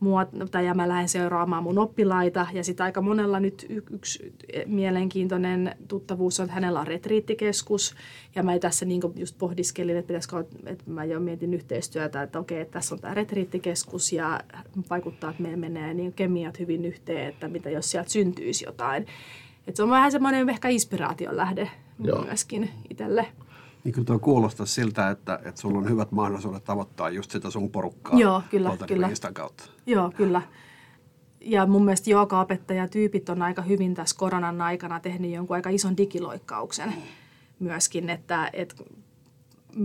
mua, 0.02 0.26
tai 0.50 0.66
ja 0.66 0.74
mä 0.74 0.88
lähden 0.88 1.08
seuraamaan 1.08 1.62
mun 1.62 1.78
oppilaita. 1.78 2.46
Ja 2.52 2.64
sitten 2.64 2.84
aika 2.84 3.02
monella 3.02 3.40
nyt 3.40 3.66
y- 3.68 3.82
yksi 3.90 4.34
mielenkiintoinen 4.66 5.76
tuttavuus 5.88 6.40
on, 6.40 6.44
että 6.44 6.54
hänellä 6.54 6.80
on 6.80 6.86
retriittikeskus. 6.86 7.94
Ja 8.34 8.42
mä 8.42 8.58
tässä 8.58 8.84
niin 8.84 9.00
just 9.16 9.38
pohdiskelin, 9.38 9.96
että 9.96 10.06
pitäisikö, 10.06 10.44
että 10.66 10.84
mä 10.86 11.04
jo 11.04 11.20
mietin 11.20 11.54
yhteistyötä, 11.54 12.22
että 12.22 12.38
okei, 12.38 12.60
että 12.60 12.72
tässä 12.72 12.94
on 12.94 13.00
tämä 13.00 13.14
retriittikeskus 13.14 14.12
ja 14.12 14.40
vaikuttaa, 14.90 15.30
että 15.30 15.42
meillä 15.42 15.58
menee 15.58 15.94
niin 15.94 16.12
kemiat 16.12 16.58
hyvin 16.58 16.84
yhteen, 16.84 17.28
että 17.28 17.48
mitä 17.48 17.70
jos 17.70 17.90
sieltä 17.90 18.10
syntyisi 18.10 18.64
jotain. 18.64 19.06
Että 19.66 19.76
se 19.76 19.82
on 19.82 19.90
vähän 19.90 20.12
semmoinen 20.12 20.48
ehkä 20.48 20.68
inspiraation 20.68 21.36
lähde 21.36 21.70
Joo. 22.04 22.24
myöskin 22.24 22.70
itselle. 22.90 23.26
Niin 23.84 23.92
kyllä 23.92 24.06
tuo 24.06 24.18
kuulostaa 24.18 24.66
siltä, 24.66 25.10
että, 25.10 25.40
että 25.44 25.60
sulla 25.60 25.78
on 25.78 25.88
hyvät 25.88 26.12
mahdollisuudet 26.12 26.64
tavoittaa 26.64 27.10
just 27.10 27.30
sitä 27.30 27.50
sun 27.50 27.70
porukkaa 27.70 28.18
Joo, 28.18 28.42
kyllä, 28.50 28.76
kyllä. 28.86 29.10
kautta. 29.34 29.64
Joo, 29.86 30.12
kyllä. 30.16 30.42
Ja 31.40 31.66
mun 31.66 31.84
mielestä 31.84 32.10
tyypit 32.90 33.28
on 33.28 33.42
aika 33.42 33.62
hyvin 33.62 33.94
tässä 33.94 34.16
koronan 34.18 34.60
aikana 34.60 35.00
tehnyt 35.00 35.30
jonkun 35.30 35.56
aika 35.56 35.70
ison 35.70 35.96
digiloikkauksen 35.96 36.94
myöskin, 37.58 38.10
että, 38.10 38.50
että 38.52 38.74
mm, 39.76 39.84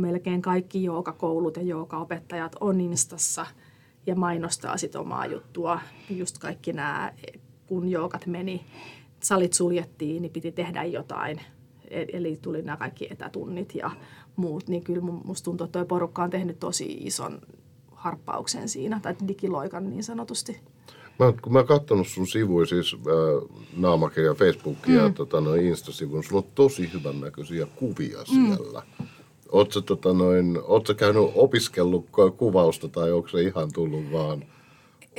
melkein 0.00 0.42
kaikki 0.42 0.84
joogakoulut 0.84 1.56
ja 1.56 1.62
joogaopettajat 1.62 2.56
on 2.60 2.80
Instassa 2.80 3.46
ja 4.06 4.14
mainostaa 4.14 4.76
sit 4.76 4.96
omaa 4.96 5.26
juttua. 5.26 5.80
Just 6.10 6.38
kaikki 6.38 6.72
nämä, 6.72 7.12
kun 7.66 7.88
joogat 7.88 8.26
meni 8.26 8.66
salit 9.22 9.52
suljettiin, 9.52 10.22
niin 10.22 10.32
piti 10.32 10.52
tehdä 10.52 10.84
jotain. 10.84 11.40
E- 11.90 12.06
eli 12.12 12.38
tuli 12.42 12.62
nämä 12.62 12.76
kaikki 12.76 13.08
etätunnit 13.10 13.74
ja 13.74 13.90
muut, 14.36 14.68
niin 14.68 14.82
kyllä 14.82 15.02
musta 15.02 15.44
tuntuu, 15.44 15.64
että 15.64 15.78
tuo 15.78 15.86
porukka 15.86 16.22
on 16.22 16.30
tehnyt 16.30 16.58
tosi 16.60 16.84
ison 16.84 17.40
harppauksen 17.92 18.68
siinä, 18.68 19.00
tai 19.02 19.14
digiloikan 19.28 19.90
niin 19.90 20.04
sanotusti. 20.04 20.60
Mä, 21.18 21.32
kun 21.42 21.52
mä 21.52 21.58
oon 21.58 21.68
katsonut 21.68 22.08
sun 22.08 22.26
sivuja, 22.26 22.66
siis 22.66 22.94
äh, 22.94 23.60
Naamakirja 23.76 24.34
Facebookia 24.34 25.00
mm. 25.00 25.06
ja 25.06 25.10
tota, 25.10 25.40
noin 25.40 25.66
Insta-sivun, 25.66 26.24
sulla 26.24 26.42
on 26.42 26.52
tosi 26.54 26.90
hyvän 26.92 27.20
näköisiä 27.20 27.66
kuvia 27.76 28.18
mm. 28.18 28.56
siellä. 28.56 28.82
Oletko 29.52 29.80
tota, 29.80 30.12
noin, 30.12 30.58
käynyt 30.96 31.22
opiskellut 31.34 32.06
kuvausta 32.36 32.88
tai 32.88 33.12
onko 33.12 33.28
se 33.28 33.42
ihan 33.42 33.72
tullut 33.72 34.12
vaan 34.12 34.44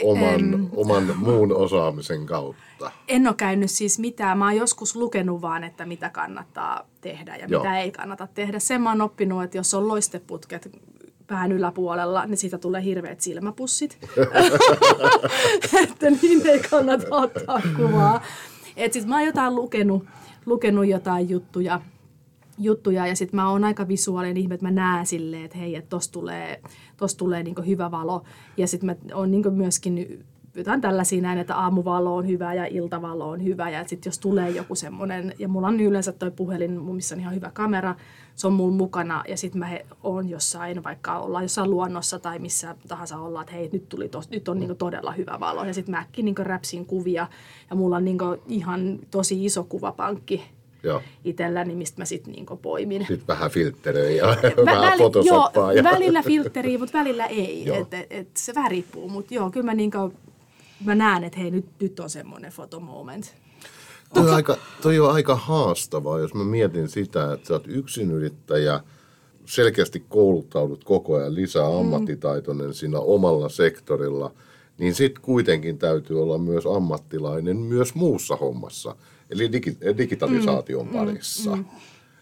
oman, 0.04 0.34
en, 0.34 0.70
oman 0.76 1.18
muun 1.18 1.56
osaamisen 1.56 2.26
kautta? 2.26 2.92
En 3.08 3.28
ole 3.28 3.36
käynyt 3.36 3.72
siis 3.72 4.00
mitään. 4.00 4.38
Mä 4.38 4.46
oon 4.46 4.56
joskus 4.56 4.96
lukenut 4.96 5.42
vaan, 5.42 5.64
että 5.64 5.86
mitä 5.86 6.10
kannattaa 6.10 6.88
tehdä 7.02 7.36
ja 7.36 7.46
Joo. 7.48 7.64
mitä 7.64 7.80
ei 7.80 7.92
kannata 7.92 8.28
tehdä. 8.34 8.60
Sen 8.60 8.82
mä 8.82 8.90
oon 8.90 9.02
oppinut, 9.02 9.44
että 9.44 9.58
jos 9.58 9.74
on 9.74 9.88
loisteputket 9.88 10.70
pään 11.28 11.52
yläpuolella, 11.52 12.26
niin 12.26 12.38
siitä 12.38 12.58
tulee 12.58 12.84
hirveät 12.84 13.22
silmäpussit. 13.22 13.98
että 15.84 16.10
niin 16.10 16.48
ei 16.48 16.60
kannata 16.60 17.06
ottaa 17.12 17.62
kuvaa. 17.78 18.22
Et 18.78 18.94
sit 18.94 19.06
mä 19.06 19.16
oon 19.16 19.26
jotain 19.26 19.56
lukenut, 19.56 20.06
lukenut 20.46 20.88
jotain 20.88 21.30
juttuja, 21.30 21.82
juttuja 22.58 23.08
ja 23.08 23.16
sitten 23.16 23.36
mä 23.36 23.50
oon 23.50 23.64
aika 23.64 23.88
visuaalinen 23.88 24.38
ihme, 24.38 24.54
että 24.56 24.66
mä 24.66 24.72
näen 24.72 25.06
silleen, 25.06 25.46
että 25.46 25.58
hei, 25.58 25.76
että 25.76 25.90
tossa 25.90 26.12
tulee, 26.12 26.62
tossa 26.98 27.18
tulee 27.18 27.44
niinku 27.44 27.62
hyvä 27.62 27.92
valo. 27.92 28.24
Ja 28.58 28.68
sitten 28.68 28.86
mä 28.86 29.16
oon 29.16 29.32
niinku 29.32 29.52
myöskin 29.52 30.26
jotain 30.56 30.82
tällaisia 30.82 31.22
näin, 31.22 31.40
että 31.40 31.56
aamuvalo 31.56 32.16
on 32.16 32.28
hyvä 32.28 32.54
ja 32.54 32.66
iltavalo 32.66 33.30
on 33.30 33.44
hyvä. 33.44 33.70
Ja 33.70 33.88
sitten 33.88 34.10
jos 34.10 34.20
tulee 34.20 34.50
joku 34.50 34.76
semmoinen, 34.76 35.34
ja 35.40 35.48
mulla 35.48 35.68
on 35.68 35.80
yleensä 35.80 36.12
toi 36.12 36.32
puhelin, 36.32 36.82
missä 36.82 37.16
on 37.16 37.22
ihan 37.22 37.36
hyvä 37.36 37.52
kamera, 37.54 37.96
se 38.36 38.48
on 38.48 38.54
mulla 38.54 38.76
mukana. 38.76 39.24
Ja 39.28 39.38
sitten 39.38 39.60
mä 39.60 39.70
oon 40.04 40.30
jossain, 40.30 40.84
vaikka 40.84 41.20
ollaan 41.20 41.44
jossain 41.44 41.70
luonnossa 41.70 42.20
tai 42.20 42.40
missä 42.40 42.76
tahansa 42.88 43.18
ollaan, 43.18 43.44
että 43.44 43.56
hei, 43.56 43.70
nyt, 43.74 43.90
tuli 43.90 44.10
tos, 44.10 44.30
nyt 44.30 44.48
on 44.48 44.60
niinku 44.60 44.76
todella 44.76 45.12
hyvä 45.12 45.40
valo. 45.40 45.66
Ja 45.66 45.74
sitten 45.74 45.96
mä 45.96 46.00
äkkiä 46.00 46.26
niinku 46.26 46.44
räpsin 46.44 46.86
kuvia. 46.86 47.28
Ja 47.70 47.76
mulla 47.76 47.96
on 47.96 48.06
niinku 48.06 48.26
ihan 48.48 49.00
tosi 49.12 49.46
iso 49.46 49.64
kuvapankki 49.64 50.57
Joo. 50.88 51.02
itselläni, 51.24 51.76
mistä 51.76 52.02
mä 52.02 52.06
sitten 52.06 52.34
niinku 52.34 52.58
poimin. 52.58 53.06
Sitten 53.08 53.28
vähän 53.28 53.52
filtteröi 53.52 54.18
ja 54.18 54.26
Vä, 54.66 54.66
vähän 54.66 54.98
fotosoppaa. 54.98 55.74
Joo, 55.74 55.84
ja... 55.84 55.84
välillä 55.84 56.24
filtteriä, 56.24 56.80
mutta 56.80 56.98
välillä 56.98 57.26
ei. 57.26 57.70
et, 57.70 57.94
et, 57.94 58.08
et, 58.10 58.28
se 58.38 58.56
vähän 58.56 58.72
riippuu, 58.72 59.10
mutta 59.10 59.34
joo, 59.34 59.50
kyllä 59.50 59.66
mä 59.66 59.74
niinku 59.74 60.14
mä 60.86 60.96
näen, 60.96 61.24
että 61.24 61.40
hei, 61.40 61.52
nyt, 61.52 61.66
nyt 61.82 62.00
on 62.00 62.10
semmoinen 62.10 62.52
fotomoment. 62.52 63.36
Toi, 64.14 64.24
okay. 64.24 64.36
aika, 64.36 64.58
toi 64.82 65.00
on 65.00 65.12
aika 65.12 65.36
haastavaa, 65.36 66.20
jos 66.20 66.34
mä 66.34 66.44
mietin 66.44 66.90
sitä, 66.90 67.34
että 67.34 67.48
sä 67.48 67.54
oot 67.54 67.68
yksinyrittäjä, 67.68 68.80
selkeästi 69.46 70.06
kouluttaudut 70.10 70.84
koko 70.84 71.16
ajan 71.16 71.36
lisää 71.36 71.70
mm. 71.70 71.76
ammattitaitoinen 71.76 72.74
siinä 72.74 73.00
omalla 73.00 73.50
sektorilla, 73.50 74.32
niin 74.78 74.96
sitten 74.96 75.24
kuitenkin 75.24 75.78
täytyy 75.78 76.22
olla 76.22 76.38
myös 76.38 76.66
ammattilainen 76.66 77.58
myös 77.58 77.96
muussa 77.96 78.36
hommassa, 78.36 78.96
eli 79.30 79.52
digi, 79.52 79.78
digitalisaation 79.98 80.88
mm. 80.88 80.94
parissa. 80.94 81.56
Mm. 81.56 81.66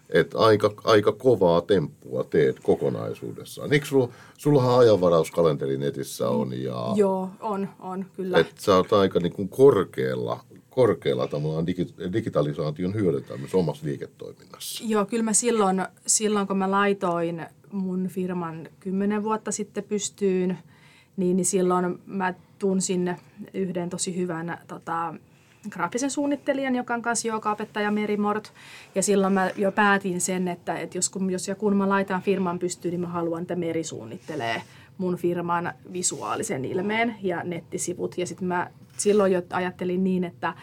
Että 0.10 0.40
aika, 0.40 0.74
aika 0.84 1.12
kovaa 1.12 1.62
temppua 1.62 2.24
teet 2.24 2.60
kokonaisuudessaan. 2.60 3.74
Eikö 3.74 3.86
sulla, 3.86 4.10
sullahan 4.38 4.80
ajanvarauskalenteri 4.80 5.78
netissä 5.78 6.30
on? 6.30 6.62
Ja, 6.62 6.94
Joo, 6.96 7.30
on, 7.40 7.70
on 7.80 8.06
kyllä. 8.16 8.38
Että 8.40 8.62
sä 8.62 8.76
oot 8.76 8.94
aika 8.94 9.20
niin 9.20 9.34
kuin 9.34 9.50
korkealla, 9.50 10.44
korkealla 10.70 11.28
tavallaan 11.28 11.68
digi, 11.68 11.88
digitalisaation 12.14 12.94
hyödyntämisessä 12.94 13.58
omassa 13.58 13.86
liiketoiminnassa. 13.86 14.84
Joo, 14.88 15.06
kyllä 15.06 15.24
mä 15.24 15.34
silloin, 15.34 15.86
silloin 16.08 16.48
kun 16.48 16.58
mä 16.58 16.72
laitoin 16.72 17.46
mun 17.72 18.08
firman 18.08 18.68
kymmenen 18.80 19.24
vuotta 19.24 19.52
sitten 19.52 19.84
pystyyn, 19.84 20.58
niin, 21.18 21.36
niin 21.38 21.46
silloin 21.46 22.00
mä 22.06 22.34
tunsin 22.60 23.16
yhden 23.54 23.90
tosi 23.90 24.16
hyvän 24.16 24.58
tota, 24.68 25.14
graafisen 25.70 26.12
suunnittelijan, 26.12 26.76
joka 26.76 26.94
on 26.94 27.02
kanssa 27.02 27.28
joka-opettaja 27.28 27.92
Merimort. 27.92 28.54
Ja 28.96 29.04
silloin 29.04 29.34
mä 29.34 29.50
jo 29.56 29.72
päätin 29.72 30.22
sen, 30.22 30.48
että, 30.48 30.80
että 30.80 30.98
jos, 30.98 31.10
kun, 31.10 31.32
jos 31.32 31.48
ja 31.48 31.56
kun 31.56 31.76
mä 31.76 31.90
laitan 31.90 32.22
firman 32.22 32.60
pystyyn, 32.60 32.92
niin 32.92 33.02
mä 33.02 33.08
haluan, 33.08 33.42
että 33.42 33.56
Meri 33.56 33.84
suunnittelee 33.84 34.62
mun 34.98 35.16
firman 35.16 35.74
visuaalisen 35.94 36.66
ilmeen 36.66 37.16
ja 37.22 37.44
nettisivut. 37.44 38.18
Ja 38.18 38.28
sitten 38.28 38.48
mä 38.48 38.70
silloin 38.98 39.32
jo 39.32 39.42
ajattelin 39.54 40.04
niin, 40.04 40.24
että, 40.24 40.54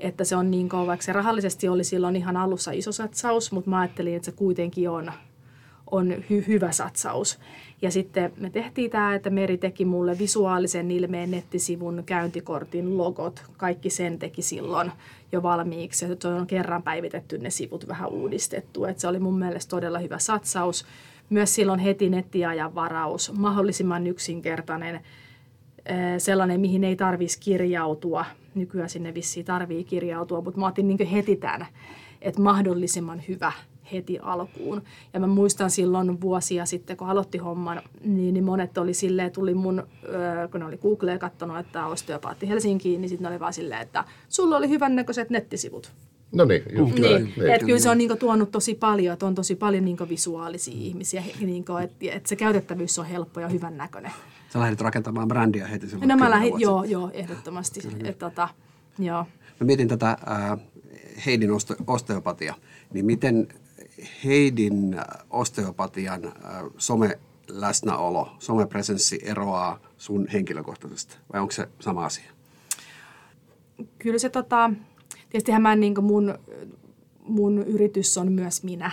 että 0.00 0.24
se 0.24 0.36
on 0.36 0.50
niin 0.50 0.68
kauan, 0.68 0.86
vaikka 0.86 1.04
se 1.04 1.12
rahallisesti 1.12 1.68
oli 1.68 1.84
silloin 1.84 2.16
ihan 2.16 2.36
alussa 2.36 2.70
iso 2.70 2.92
satsaus, 2.92 3.52
mutta 3.52 3.70
mä 3.70 3.80
ajattelin, 3.80 4.16
että 4.16 4.26
se 4.26 4.32
kuitenkin 4.32 4.90
on 4.90 5.12
on 5.90 6.12
hy- 6.12 6.46
hyvä 6.46 6.72
satsaus. 6.72 7.38
Ja 7.82 7.90
sitten 7.90 8.32
me 8.36 8.50
tehtiin 8.50 8.90
tämä, 8.90 9.14
että 9.14 9.30
Meri 9.30 9.58
teki 9.58 9.84
mulle 9.84 10.18
visuaalisen 10.18 10.90
ilmeen 10.90 11.30
nettisivun, 11.30 12.02
käyntikortin, 12.06 12.98
logot, 12.98 13.42
kaikki 13.56 13.90
sen 13.90 14.18
teki 14.18 14.42
silloin 14.42 14.92
jo 15.32 15.42
valmiiksi. 15.42 16.06
Se 16.20 16.28
on 16.28 16.46
kerran 16.46 16.82
päivitetty 16.82 17.38
ne 17.38 17.50
sivut, 17.50 17.88
vähän 17.88 18.08
uudistettu. 18.08 18.84
Et 18.84 18.98
se 18.98 19.08
oli 19.08 19.18
mun 19.18 19.38
mielestä 19.38 19.70
todella 19.70 19.98
hyvä 19.98 20.18
satsaus. 20.18 20.86
Myös 21.30 21.54
silloin 21.54 21.80
heti 21.80 22.10
nettiajan 22.10 22.74
varaus, 22.74 23.32
mahdollisimman 23.32 24.06
yksinkertainen, 24.06 25.00
sellainen, 26.18 26.60
mihin 26.60 26.84
ei 26.84 26.96
tarvitsisi 26.96 27.40
kirjautua. 27.40 28.24
Nykyään 28.54 28.88
sinne 28.88 29.14
vissiin 29.14 29.46
tarvii 29.46 29.84
kirjautua, 29.84 30.40
mutta 30.40 30.60
mä 30.60 30.66
otin 30.66 30.88
niin 30.88 31.06
heti 31.06 31.36
tämän, 31.36 31.66
että 32.22 32.42
mahdollisimman 32.42 33.22
hyvä 33.28 33.52
heti 33.92 34.18
alkuun. 34.18 34.82
Ja 35.12 35.20
mä 35.20 35.26
muistan 35.26 35.70
silloin 35.70 36.20
vuosia 36.20 36.66
sitten, 36.66 36.96
kun 36.96 37.08
aloitti 37.08 37.38
homman, 37.38 37.82
niin, 38.04 38.34
niin 38.34 38.44
monet 38.44 38.78
oli 38.78 38.94
silleen, 38.94 39.32
tuli 39.32 39.54
mun, 39.54 39.86
kun 40.50 40.60
ne 40.60 40.66
oli 40.66 40.76
Googleen 40.76 41.18
katsonut, 41.18 41.58
että 41.58 41.86
osteopaatti 41.86 42.48
Helsinkiin, 42.48 43.00
niin 43.00 43.08
sitten 43.08 43.24
ne 43.24 43.30
oli 43.30 43.40
vaan 43.40 43.52
silleen, 43.52 43.82
että 43.82 44.04
sulla 44.28 44.56
oli 44.56 44.68
hyvännäköiset 44.68 45.30
nettisivut. 45.30 45.92
No 46.32 46.44
niin, 46.44 46.62
just 46.78 46.94
niin, 46.94 47.02
niin. 47.02 47.32
niin. 47.36 47.50
Että 47.50 47.66
kyllä 47.66 47.78
se 47.78 47.90
on 47.90 47.98
niinku 47.98 48.16
tuonut 48.16 48.50
tosi 48.50 48.74
paljon, 48.74 49.12
että 49.12 49.26
on 49.26 49.34
tosi 49.34 49.54
paljon 49.54 49.84
niinku 49.84 50.08
visuaalisia 50.08 50.74
ihmisiä, 50.76 51.22
niinku, 51.40 51.76
että 51.76 52.06
et 52.12 52.26
se 52.26 52.36
käytettävyys 52.36 52.98
on 52.98 53.06
helppo 53.06 53.40
ja 53.40 53.48
hyvännäköinen. 53.48 54.12
Sä 54.52 54.60
lähdit 54.60 54.80
rakentamaan 54.80 55.28
brändiä 55.28 55.66
heti 55.66 55.88
silloin. 55.88 56.08
No 56.08 56.16
mä 56.16 56.30
lähdin, 56.30 56.52
joo, 56.58 56.84
joo, 56.84 57.10
ehdottomasti. 57.12 57.80
Et, 58.04 58.18
tota, 58.18 58.48
joo. 58.98 59.26
Mä 59.60 59.64
mietin 59.66 59.88
tätä 59.88 60.10
äh, 60.10 60.58
Heidin 61.26 61.50
osteopatia, 61.86 62.54
niin 62.92 63.06
miten 63.06 63.48
Heidin 64.24 64.96
osteopatian 65.30 66.24
äh, 66.24 66.32
some 66.78 67.18
läsnäolo, 67.48 68.36
somepresenssi 68.38 69.18
eroaa 69.22 69.78
sun 69.96 70.26
henkilökohtaisesta 70.32 71.16
vai 71.32 71.40
onko 71.40 71.52
se 71.52 71.68
sama 71.80 72.04
asia? 72.04 72.32
Kyllä 73.98 74.18
se 74.18 74.28
tota, 74.28 74.70
tietysti 75.30 75.58
mä 75.58 75.76
niin 75.76 76.04
mun, 76.04 76.38
mun 77.22 77.58
yritys 77.58 78.18
on 78.18 78.32
myös 78.32 78.62
minä. 78.62 78.90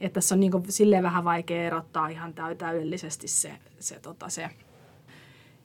Että 0.00 0.14
tässä 0.14 0.34
on 0.34 0.40
niin 0.40 0.52
silleen 0.68 1.02
vähän 1.02 1.24
vaikea 1.24 1.66
erottaa 1.66 2.08
ihan 2.08 2.34
täydellisesti 2.58 3.28
se, 3.28 3.52
se, 3.80 4.00
tota, 4.00 4.28
se 4.28 4.50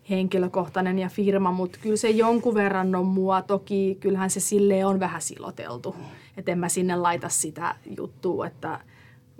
henkilökohtainen 0.10 1.00
ja 1.00 1.10
firma, 1.10 1.51
mutta 1.51 1.79
kyllä 1.81 1.98
se 1.98 2.10
jonkun 2.10 2.53
verran 2.53 2.96
on 2.96 3.05
mua. 3.05 3.41
Toki 3.41 3.98
kyllähän 4.00 4.29
se 4.29 4.39
sille 4.39 4.86
on 4.86 5.00
vähän 5.00 5.22
siloteltu. 5.22 5.96
Että 6.38 6.51
en 6.51 6.60
mä 6.60 6.70
sinne 6.70 6.96
laita 6.96 7.29
sitä 7.29 7.75
juttua, 7.98 8.48
että 8.48 8.79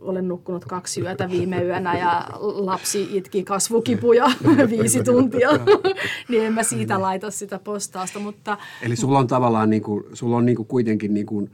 olen 0.01 0.27
nukkunut 0.27 0.65
kaksi 0.65 1.01
yötä 1.01 1.30
viime 1.30 1.63
yönä 1.63 1.98
ja 1.98 2.27
lapsi 2.39 3.08
itki 3.12 3.44
kasvukipuja 3.44 4.25
viisi 4.70 5.03
tuntia, 5.03 5.50
niin 6.30 6.44
en 6.44 6.53
mä 6.53 6.63
siitä 6.63 7.01
laita 7.01 7.32
sitä 7.32 7.60
postausta. 7.60 8.20
Mutta... 8.20 8.58
Eli 8.82 8.96
sulla 8.96 9.20
on 9.20 9.27
tavallaan 9.27 9.70
niin 9.70 9.84
kuin, 9.84 10.03
sulla 10.13 10.38
on 10.38 10.46
niin 10.46 10.56
kuin 10.56 10.68
kuitenkin 10.68 11.13
niin 11.13 11.25
kuin, 11.25 11.51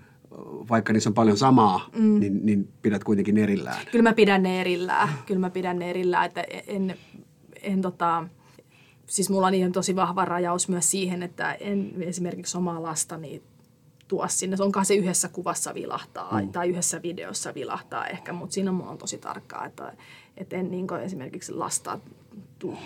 vaikka 0.69 0.93
niissä 0.93 1.09
on 1.09 1.13
paljon 1.13 1.37
samaa, 1.37 1.89
mm. 1.95 2.19
niin, 2.19 2.45
niin 2.45 2.69
pidät 2.81 3.03
kuitenkin 3.03 3.37
erillään. 3.37 3.85
Kyllä 3.91 4.03
mä 4.03 4.13
pidän 4.13 4.43
ne 4.43 4.61
erillään. 4.61 5.09
Kyllä 5.25 5.39
mä 5.39 5.49
pidän 5.49 5.79
ne 5.79 5.89
erillään, 5.89 6.25
että 6.25 6.41
en, 6.67 6.95
en 7.61 7.81
tota, 7.81 8.27
siis 9.07 9.29
mulla 9.29 9.47
on 9.47 9.53
ihan 9.53 9.71
tosi 9.71 9.95
vahva 9.95 10.25
rajaus 10.25 10.69
myös 10.69 10.91
siihen, 10.91 11.23
että 11.23 11.53
en 11.53 11.93
esimerkiksi 12.01 12.57
omaa 12.57 12.83
lastani 12.83 13.41
tuo 14.07 14.27
sinne. 14.27 14.57
Onkaan 14.59 14.85
se 14.85 14.95
yhdessä 14.95 15.29
kuvassa 15.29 15.73
vilahtaa 15.73 16.41
mm. 16.41 16.51
tai 16.51 16.69
yhdessä 16.69 17.01
videossa 17.01 17.53
vilahtaa 17.53 18.07
ehkä, 18.07 18.33
mutta 18.33 18.53
siinä 18.53 18.71
mulla 18.71 18.91
on 18.91 18.97
tosi 18.97 19.17
tarkkaa, 19.17 19.65
että, 19.65 19.93
että 20.37 20.55
en 20.55 20.71
niin 20.71 20.87
esimerkiksi 21.03 21.53
lasta, 21.53 21.99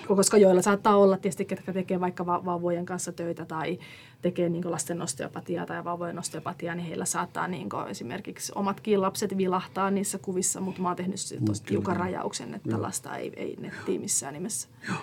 koska 0.08 0.38
joilla 0.38 0.62
saattaa 0.62 0.98
olla 0.98 1.18
tietysti, 1.18 1.46
ketkä 1.46 1.74
tekee 1.74 2.00
vaikka 2.00 2.26
vauvojen 2.26 2.86
kanssa 2.86 3.12
töitä 3.12 3.46
tai 3.46 3.80
tekee 4.22 4.50
niin 4.50 4.72
lasten 4.72 5.02
osteopatiaa 5.02 5.66
tai 5.66 5.84
vauvojen 5.84 6.20
osteopatiaa, 6.20 6.76
niin 6.76 6.88
heillä 6.88 7.06
saattaa 7.06 7.48
niin 7.48 7.70
esimerkiksi 7.90 8.52
omatkin 8.56 9.02
lapset 9.02 9.38
vilahtaa 9.38 9.92
niissä 9.92 10.18
kuvissa, 10.18 10.62
mutta 10.62 10.82
mä 10.82 10.88
oon 10.88 10.98
tehnyt 10.98 11.20
tosi 11.46 11.64
tiukan 11.64 11.96
rajauksen, 11.96 12.54
että 12.54 12.70
Joo. 12.70 12.82
lasta 12.82 13.18
ei, 13.18 13.34
ei 13.36 13.56
nettiin 13.60 14.02
missään 14.02 14.34
nimessä. 14.34 14.68
Joo. 14.88 14.98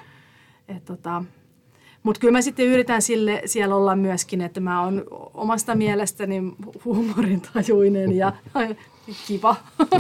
Et 0.69 0.85
tota, 0.85 1.25
Mutta 2.03 2.21
kyllä 2.21 2.33
mä 2.33 2.43
sitten 2.43 2.67
yritän 2.67 3.03
sille 3.03 3.43
siellä 3.47 3.75
olla 3.75 3.97
myöskin, 3.97 4.41
että 4.41 4.61
mä 4.61 4.83
oon 4.83 5.05
omasta 5.35 5.75
mielestäni 5.75 6.43
huumorintajuinen 6.85 8.13
ja 8.17 8.33
kiva. 9.27 9.57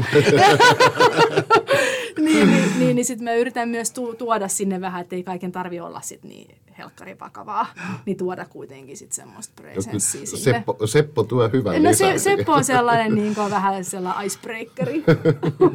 niin, 2.18 2.50
niin, 2.50 2.72
niin, 2.78 2.96
niin 2.96 3.04
sitten 3.04 3.24
mä 3.24 3.34
yritän 3.34 3.68
myös 3.68 3.90
tu- 3.90 4.14
tuoda 4.14 4.48
sinne 4.48 4.80
vähän, 4.80 5.00
että 5.00 5.16
ei 5.16 5.22
kaiken 5.22 5.52
tarvi 5.52 5.80
olla 5.80 6.00
sit 6.00 6.22
niin 6.22 6.56
helkkari 6.78 7.18
vakavaa, 7.20 7.66
niin 8.06 8.16
tuoda 8.16 8.44
kuitenkin 8.44 8.96
sitten 8.96 9.16
semmoista 9.16 9.62
presenssiä 9.62 10.26
sinne. 10.26 10.38
Seppo, 10.38 10.86
Seppo 10.86 11.24
tuo 11.24 11.48
hyvän 11.52 11.82
No 11.82 11.92
se, 11.94 12.18
Seppo 12.18 12.52
on 12.52 12.64
sellainen 12.64 13.14
niin 13.14 13.34
kuin, 13.34 13.50
vähän 13.50 13.84
sellainen 13.84 14.26
icebreakeri. 14.26 15.04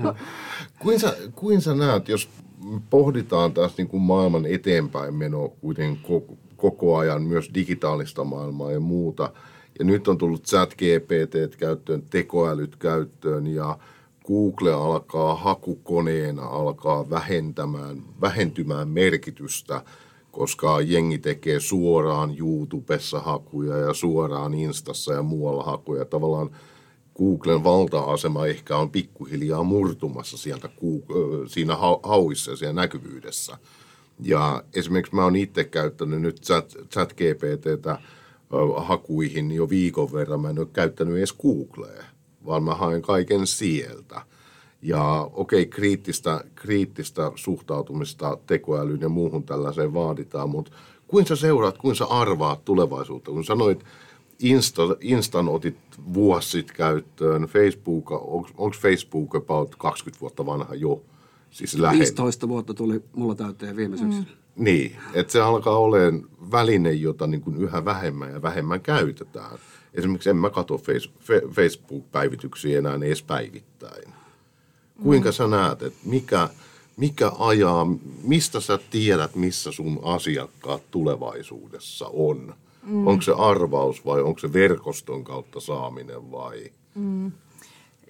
kuin, 0.79 0.99
sä, 0.99 1.15
kuin 1.35 1.61
sä 1.61 1.75
näet, 1.75 2.09
jos 2.09 2.29
pohditaan 2.89 3.53
taas 3.53 3.77
niin 3.77 3.87
kuin 3.87 4.03
maailman 4.03 4.45
eteenpäin 4.45 5.15
meno 5.15 5.49
kuitenkin 5.61 6.03
koko, 6.03 6.37
koko 6.55 6.97
ajan, 6.97 7.21
myös 7.23 7.51
digitaalista 7.53 8.23
maailmaa 8.23 8.71
ja 8.71 8.79
muuta, 8.79 9.33
ja 9.79 9.85
nyt 9.85 10.07
on 10.07 10.17
tullut 10.17 10.43
chat 10.43 10.73
GPT 10.73 11.55
käyttöön, 11.57 12.03
tekoälyt 12.09 12.75
käyttöön 12.75 13.47
ja 13.47 13.77
Google 14.27 14.73
alkaa 14.73 15.35
hakukoneena 15.35 16.45
alkaa 16.45 17.09
vähentämään, 17.09 18.03
vähentymään 18.21 18.87
merkitystä, 18.87 19.81
koska 20.31 20.81
jengi 20.81 21.17
tekee 21.17 21.59
suoraan 21.59 22.35
YouTubessa 22.37 23.19
hakuja 23.19 23.77
ja 23.77 23.93
suoraan 23.93 24.53
Instassa 24.53 25.13
ja 25.13 25.23
muualla 25.23 25.63
hakuja. 25.63 26.05
Tavallaan 26.05 26.49
Googlen 27.17 27.63
valta-asema 27.63 28.47
ehkä 28.47 28.77
on 28.77 28.89
pikkuhiljaa 28.89 29.63
murtumassa 29.63 30.37
sieltä 30.37 30.69
siinä 31.47 31.77
hauissa 32.03 32.51
ja 32.51 32.57
siellä 32.57 32.81
näkyvyydessä. 32.81 33.57
Ja 34.19 34.63
esimerkiksi 34.75 35.15
mä 35.15 35.23
oon 35.23 35.35
itse 35.35 35.63
käyttänyt 35.63 36.21
nyt 36.21 36.41
chat, 36.41 36.73
chat 36.93 37.13
GPTtä 37.13 37.99
hakuihin 38.77 39.51
jo 39.51 39.69
viikon 39.69 40.13
verran. 40.13 40.39
Mä 40.39 40.49
en 40.49 40.59
ole 40.59 40.67
käyttänyt 40.73 41.17
edes 41.17 41.33
Googlea, 41.33 42.03
vaan 42.45 42.63
mä 42.63 42.75
haen 42.75 43.01
kaiken 43.01 43.47
sieltä. 43.47 44.21
Ja 44.81 45.29
okei, 45.33 45.61
okay, 45.61 45.69
kriittistä, 45.69 46.43
kriittistä 46.55 47.31
suhtautumista 47.35 48.37
tekoälyyn 48.47 49.01
ja 49.01 49.09
muuhun 49.09 49.43
tällaiseen 49.43 49.93
vaaditaan, 49.93 50.49
mutta 50.49 50.71
kuinka 51.07 51.29
sä 51.29 51.35
seuraat, 51.35 51.77
kuinka 51.77 51.97
sä 51.97 52.05
arvaat 52.05 52.65
tulevaisuutta? 52.65 53.31
Kun 53.31 53.45
sanoit, 53.45 53.83
Insta, 54.43 54.81
Instan 55.01 55.49
otit 55.49 55.77
vuosi 56.13 56.49
sitten 56.49 56.75
käyttöön, 56.75 57.41
Facebook, 57.41 58.11
onko 58.57 58.75
Facebook 58.81 59.35
about 59.35 59.75
20 59.75 60.21
vuotta 60.21 60.45
vanha 60.45 60.75
jo? 60.75 61.01
Siis 61.51 61.75
lähen. 61.75 61.99
15 61.99 62.47
vuotta 62.47 62.73
tuli 62.73 63.03
mulla 63.13 63.35
täyteen 63.35 63.75
viime 63.75 63.97
syksynä. 63.97 64.25
Mm. 64.25 64.63
Niin, 64.63 64.95
että 65.13 65.33
se 65.33 65.41
alkaa 65.41 65.77
olemaan 65.77 66.29
väline, 66.51 66.91
jota 66.91 67.27
niin 67.27 67.41
kuin 67.41 67.57
yhä 67.57 67.85
vähemmän 67.85 68.31
ja 68.31 68.41
vähemmän 68.41 68.81
käytetään. 68.81 69.57
Esimerkiksi 69.93 70.29
en 70.29 70.37
mä 70.37 70.49
katso 70.49 70.81
Facebook-päivityksiä 71.51 72.77
enää 72.77 72.95
edes 72.95 73.23
päivittäin. 73.23 74.13
Kuinka 75.03 75.29
mm. 75.29 75.33
sä 75.33 75.47
näet, 75.47 75.81
että 75.81 75.99
mikä, 76.05 76.49
mikä 76.97 77.31
ajaa, 77.39 77.87
mistä 78.23 78.59
sä 78.59 78.79
tiedät, 78.89 79.35
missä 79.35 79.71
sun 79.71 79.99
asiakkaat 80.03 80.91
tulevaisuudessa 80.91 82.07
on? 82.13 82.55
Mm. 82.85 83.07
Onko 83.07 83.21
se 83.21 83.33
arvaus 83.37 84.05
vai 84.05 84.21
onko 84.21 84.39
se 84.39 84.53
verkoston 84.53 85.23
kautta 85.23 85.59
saaminen 85.59 86.31
vai? 86.31 86.71
Mm. 86.95 87.31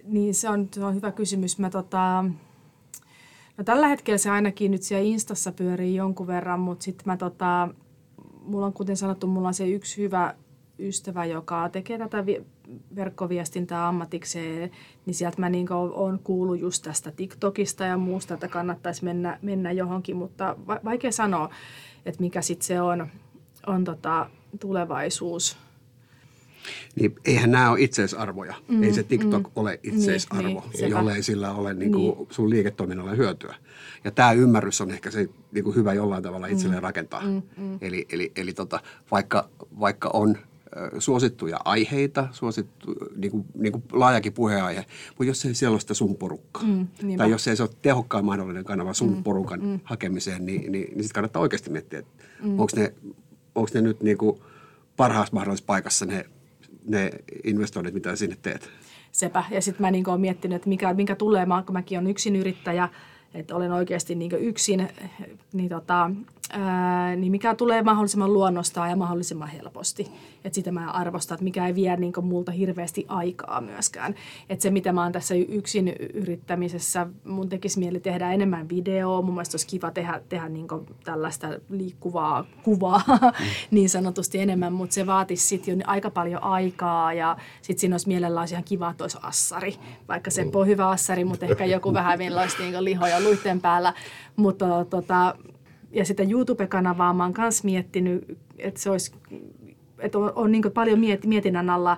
Niin, 0.03 0.35
se 0.35 0.49
on, 0.49 0.69
se 0.71 0.85
on 0.85 0.95
hyvä 0.95 1.11
kysymys. 1.11 1.59
Mä 1.59 1.69
tota, 1.69 2.25
No 3.57 3.63
tällä 3.63 3.87
hetkellä 3.87 4.17
se 4.17 4.29
ainakin 4.29 4.71
nyt 4.71 4.83
siellä 4.83 5.05
Instassa 5.05 5.51
pyörii 5.51 5.95
jonkun 5.95 6.27
verran, 6.27 6.59
mutta 6.59 6.83
sitten 6.83 7.03
mä 7.05 7.17
tota, 7.17 7.69
mulla 8.41 8.65
on 8.65 8.73
kuten 8.73 8.97
sanottu, 8.97 9.27
mulla 9.27 9.47
on 9.47 9.53
se 9.53 9.67
yksi 9.67 10.01
hyvä 10.01 10.35
ystävä, 10.79 11.25
joka 11.25 11.69
tekee 11.69 11.97
tätä 11.97 12.25
vi- 12.25 12.45
verkkoviestintää 12.95 13.87
ammatikseen, 13.87 14.71
niin 15.05 15.13
sieltä 15.13 15.39
mä 15.39 15.49
niin 15.49 15.71
olen 15.71 16.19
kuullut 16.19 16.59
just 16.59 16.83
tästä 16.83 17.11
TikTokista 17.11 17.83
ja 17.83 17.97
muusta, 17.97 18.33
että 18.33 18.47
kannattaisi 18.47 19.03
mennä, 19.03 19.39
mennä 19.41 19.71
johonkin, 19.71 20.15
mutta 20.15 20.55
va- 20.67 20.79
vaikea 20.83 21.11
sanoa, 21.11 21.49
että 22.05 22.21
mikä 22.21 22.41
sitten 22.41 22.67
se 22.67 22.81
on, 22.81 23.07
on 23.67 23.83
tota 23.83 24.29
tulevaisuus. 24.59 25.57
Niin 26.95 27.15
eihän 27.25 27.51
nämä 27.51 27.71
ole 27.71 27.81
itseisarvoja. 27.81 28.55
Mm, 28.67 28.83
ei 28.83 28.93
se 28.93 29.03
TikTok 29.03 29.43
mm, 29.43 29.51
ole 29.55 29.79
niin, 29.83 29.95
itseisarvo, 29.95 30.63
niin, 30.73 30.89
jolle 30.89 31.15
ei 31.15 31.23
sillä 31.23 31.51
ole 31.51 31.73
niin 31.73 31.91
kuin 31.91 32.17
niin. 32.17 32.27
sun 32.29 32.49
liiketoiminnalle 32.49 33.17
hyötyä. 33.17 33.55
Ja 34.03 34.11
tämä 34.11 34.31
ymmärrys 34.31 34.81
on 34.81 34.91
ehkä 34.91 35.11
se 35.11 35.29
niin 35.51 35.63
kuin 35.63 35.75
hyvä 35.75 35.93
jollain 35.93 36.23
tavalla 36.23 36.47
itselleen 36.47 36.81
mm, 36.81 36.83
rakentaa. 36.83 37.21
Mm, 37.21 37.41
mm. 37.57 37.77
Eli, 37.81 38.05
eli, 38.09 38.31
eli 38.35 38.53
tota, 38.53 38.79
vaikka, 39.11 39.49
vaikka 39.79 40.09
on 40.13 40.37
suosittuja 40.99 41.59
aiheita, 41.65 42.27
suosittu, 42.31 42.95
niin 43.15 43.31
kuin, 43.31 43.45
niin 43.55 43.71
kuin 43.71 43.83
laajakin 43.91 44.33
puheenaihe, 44.33 44.85
mutta 45.09 45.25
jos 45.25 45.45
ei 45.45 45.53
siellä 45.53 45.73
ole 45.73 45.79
sitä 45.79 45.93
sun 45.93 46.15
porukkaa, 46.15 46.63
mm, 46.63 46.87
tai 47.17 47.31
jos 47.31 47.47
ei 47.47 47.55
se 47.55 47.63
ole 47.63 47.69
tehokkaan 47.81 48.25
mahdollinen 48.25 48.63
kanava 48.63 48.93
sun 48.93 49.15
mm, 49.15 49.23
porukan 49.23 49.61
mm. 49.61 49.79
hakemiseen, 49.83 50.45
niin, 50.45 50.61
niin, 50.61 50.71
niin 50.71 51.03
sitten 51.03 51.13
kannattaa 51.13 51.41
oikeasti 51.41 51.69
miettiä, 51.69 51.99
että 51.99 52.23
mm. 52.43 52.59
onko 52.59 52.71
ne, 52.75 52.93
onko 53.55 53.69
ne 53.73 53.81
nyt 53.81 54.03
niin 54.03 54.17
kuin 54.17 54.39
parhaassa 54.97 55.33
mahdollisessa 55.33 55.65
paikassa 55.65 56.05
ne 56.05 56.25
ne 56.85 57.09
investoinnit, 57.43 57.93
mitä 57.93 58.15
sinne 58.15 58.37
teet. 58.41 58.69
Sepä. 59.11 59.43
Ja 59.51 59.61
sitten 59.61 59.81
mä 59.81 59.91
niin 59.91 60.09
olen 60.09 60.21
miettinyt, 60.21 60.55
että 60.55 60.69
mikä, 60.69 60.93
minkä 60.93 61.15
tulee, 61.15 61.45
kun 61.65 61.73
mäkin 61.73 61.97
olen 61.99 62.11
yksin 62.11 62.35
yrittäjä, 62.35 62.89
että 63.33 63.55
olen 63.55 63.71
oikeasti 63.71 64.15
niin 64.15 64.31
yksin, 64.31 64.87
niin, 65.53 65.69
tota, 65.69 66.11
ää, 66.53 67.15
niin 67.15 67.31
mikä 67.31 67.55
tulee 67.55 67.81
mahdollisimman 67.81 68.33
luonnostaan 68.33 68.89
ja 68.89 68.95
mahdollisimman 68.95 69.47
helposti. 69.47 70.11
Että 70.45 70.55
sitä 70.55 70.71
mä 70.71 70.91
arvostan, 70.91 71.35
että 71.35 71.43
mikä 71.43 71.67
ei 71.67 71.75
vie 71.75 71.97
niin 71.97 72.13
multa 72.21 72.51
hirveästi 72.51 73.05
aikaa 73.07 73.61
myöskään. 73.61 74.15
Että 74.49 74.63
se, 74.63 74.71
mitä 74.71 74.93
mä 74.93 75.03
oon 75.03 75.11
tässä 75.11 75.35
yksin 75.35 75.89
yrittämisessä, 76.13 77.07
mun 77.25 77.49
tekisi 77.49 77.79
mieli 77.79 77.99
tehdä 77.99 78.31
enemmän 78.31 78.69
videoa. 78.69 79.21
Mun 79.21 79.33
mielestä 79.33 79.55
olisi 79.55 79.67
kiva 79.67 79.91
tehdä, 79.91 80.21
tehdä 80.29 80.49
niin 80.49 80.67
tällaista 81.03 81.47
liikkuvaa 81.69 82.45
kuvaa 82.63 83.01
niin 83.71 83.89
sanotusti 83.89 84.39
enemmän, 84.39 84.73
mutta 84.73 84.93
se 84.93 85.05
vaatisi 85.05 85.47
sitten 85.47 85.79
jo 85.79 85.83
aika 85.87 86.09
paljon 86.09 86.43
aikaa 86.43 87.13
ja 87.13 87.37
sitten 87.61 87.79
siinä 87.79 87.93
olisi 87.93 88.07
mielellä 88.07 88.39
olisi 88.39 88.53
ihan 88.53 88.63
kiva, 88.63 88.89
että 88.89 89.03
olisi 89.03 89.17
assari. 89.21 89.75
Vaikka 90.07 90.31
se 90.31 90.45
on 90.53 90.67
hyvä 90.67 90.89
assari, 90.89 91.25
mutta 91.25 91.45
ehkä 91.45 91.65
joku 91.65 91.93
vähän 91.93 92.17
millä 92.17 92.41
olisi 92.41 92.57
niin 92.59 92.83
lihoja 92.83 93.19
luitten 93.19 93.61
päällä. 93.61 93.93
Mutta 94.35 94.85
tota, 94.85 95.35
ja 95.93 96.05
sitä 96.05 96.23
YouTube-kanavaa 96.23 97.13
mä 97.13 97.23
oon 97.23 97.33
myös 97.37 97.63
miettinyt, 97.63 98.37
että 98.57 98.79
se 98.79 98.89
olisi, 98.89 99.11
että 99.99 100.17
on, 100.17 100.31
on 100.35 100.51
niin 100.51 100.71
paljon 100.73 100.99
miet, 100.99 101.25
mietinnän 101.25 101.69
alla 101.69 101.97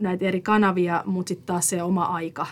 näitä 0.00 0.24
eri 0.24 0.40
kanavia, 0.40 1.02
mutta 1.06 1.28
sitten 1.28 1.46
taas 1.46 1.68
se 1.68 1.82
oma 1.82 2.04
aika. 2.04 2.46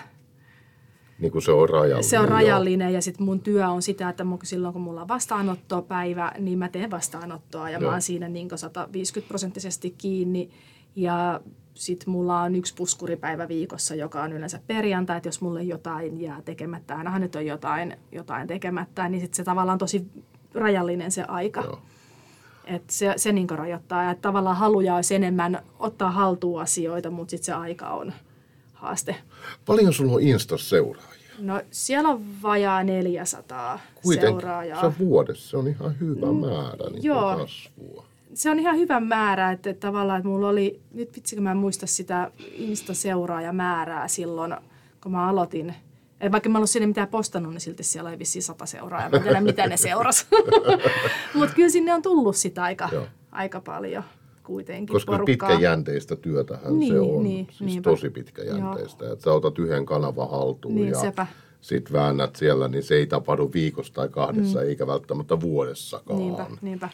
Niin 1.18 1.32
kuin 1.32 1.42
se 1.42 1.52
on 1.52 1.68
rajallinen. 1.68 2.04
Se 2.04 2.18
on 2.18 2.28
rajallinen 2.28 2.86
joo. 2.88 2.94
ja 2.94 3.02
sitten 3.02 3.26
mun 3.26 3.40
työ 3.40 3.68
on 3.68 3.82
sitä, 3.82 4.08
että 4.08 4.24
silloin 4.42 4.72
kun 4.72 4.82
mulla 4.82 5.02
on 5.02 5.08
vastaanottopäivä, 5.08 6.32
niin 6.38 6.58
mä 6.58 6.68
teen 6.68 6.90
vastaanottoa 6.90 7.70
ja 7.70 7.78
joo. 7.78 7.88
mä 7.88 7.92
oon 7.92 8.02
siinä 8.02 8.28
niin 8.28 8.48
150 8.56 9.28
prosenttisesti 9.28 9.94
kiinni. 9.98 10.50
Ja 10.96 11.40
sitten 11.74 12.10
mulla 12.10 12.42
on 12.42 12.54
yksi 12.54 12.74
puskuripäivä 12.74 13.48
viikossa, 13.48 13.94
joka 13.94 14.22
on 14.22 14.32
yleensä 14.32 14.60
perjantai, 14.66 15.16
että 15.16 15.28
jos 15.28 15.40
mulle 15.40 15.62
jotain 15.62 16.20
jää 16.20 16.42
tekemättä, 16.42 16.96
ainahan 16.96 17.20
nyt 17.20 17.36
on 17.36 17.46
jotain, 17.46 17.96
jotain 18.12 18.48
tekemättä, 18.48 19.08
niin 19.08 19.20
sitten 19.20 19.36
se 19.36 19.44
tavallaan 19.44 19.78
tosi 19.78 20.06
rajallinen 20.54 21.12
se 21.12 21.22
aika. 21.22 21.60
Joo. 21.60 21.78
Et 22.64 22.90
se, 22.90 23.12
se 23.16 23.32
niin 23.32 23.50
rajoittaa, 23.50 24.10
että 24.10 24.22
tavallaan 24.22 24.56
haluja 24.56 24.94
olisi 24.94 25.14
enemmän 25.14 25.62
ottaa 25.78 26.10
haltuun 26.10 26.60
asioita, 26.62 27.10
mutta 27.10 27.30
sitten 27.30 27.44
se 27.44 27.52
aika 27.52 27.88
on 27.88 28.12
haaste. 28.72 29.16
Paljon 29.66 29.92
sulla 29.92 30.12
on 30.12 30.22
Instas 30.22 30.70
seuraajia? 30.70 31.28
No 31.38 31.60
siellä 31.70 32.08
on 32.08 32.42
vajaa 32.42 32.84
400 32.84 33.78
Kuitenkin 34.02 34.30
seuraajaa. 34.30 34.80
se 34.80 34.86
on 34.86 34.94
vuodessa, 34.98 35.50
se 35.50 35.56
on 35.56 35.68
ihan 35.68 36.00
hyvä 36.00 36.26
mm, 36.26 36.38
määrä 36.38 36.90
niin 36.90 37.04
Joo. 37.04 37.36
kasvua 37.36 38.08
se 38.34 38.50
on 38.50 38.58
ihan 38.58 38.76
hyvä 38.76 39.00
määrä, 39.00 39.52
että, 39.52 39.70
että 39.70 39.86
tavallaan, 39.86 40.18
että 40.18 40.28
mulla 40.28 40.48
oli, 40.48 40.80
nyt 40.94 41.16
vitsikö 41.16 41.40
mä 41.42 41.50
en 41.50 41.56
muista 41.56 41.86
sitä 41.86 42.30
Insta-seuraajamäärää 42.52 44.08
silloin, 44.08 44.56
kun 45.02 45.12
mä 45.12 45.28
aloitin. 45.28 45.74
Vaikka 46.32 46.48
mä 46.48 46.52
en 46.52 46.56
ollut 46.56 46.70
sinne 46.70 46.86
mitään 46.86 47.08
postannut, 47.08 47.52
niin 47.52 47.60
silti 47.60 47.82
siellä 47.82 48.10
oli 48.10 48.18
vissiin 48.18 48.42
sata 48.42 48.66
seuraajaa. 48.66 49.10
Mä 49.10 49.16
en 49.16 49.22
tiedä, 49.22 49.40
mitä 49.40 49.66
ne 49.66 49.76
seurasi. 49.76 50.26
Mutta 51.34 51.54
kyllä 51.54 51.68
sinne 51.68 51.94
on 51.94 52.02
tullut 52.02 52.36
sitä 52.36 52.62
aika, 52.62 52.90
aika 53.32 53.60
paljon 53.60 54.04
kuitenkin 54.48 54.94
Koska 54.94 55.12
porukkaa. 55.12 55.48
pitkäjänteistä 55.48 56.16
työtähän 56.16 56.78
niin, 56.78 56.92
se 56.92 57.00
on. 57.00 57.22
Niin, 57.22 57.46
siis 57.46 57.60
niinpä. 57.60 57.90
tosi 57.90 58.10
pitkäjänteistä. 58.10 59.12
Että 59.12 59.24
sä 59.24 59.32
otat 59.32 59.58
yhden 59.58 59.86
kanavan 59.86 60.30
haltuun 60.30 60.74
niin, 60.74 60.88
ja 60.88 61.00
sepä. 61.00 61.26
sit 61.60 61.92
väännät 61.92 62.36
siellä, 62.36 62.68
niin 62.68 62.82
se 62.82 62.94
ei 62.94 63.06
tapahdu 63.06 63.50
viikossa 63.54 63.94
tai 63.94 64.08
kahdessa, 64.08 64.58
mm. 64.58 64.64
eikä 64.64 64.86
välttämättä 64.86 65.40
vuodessakaan. 65.40 66.18
Niinpä, 66.18 66.46
niinpä. 66.62 66.88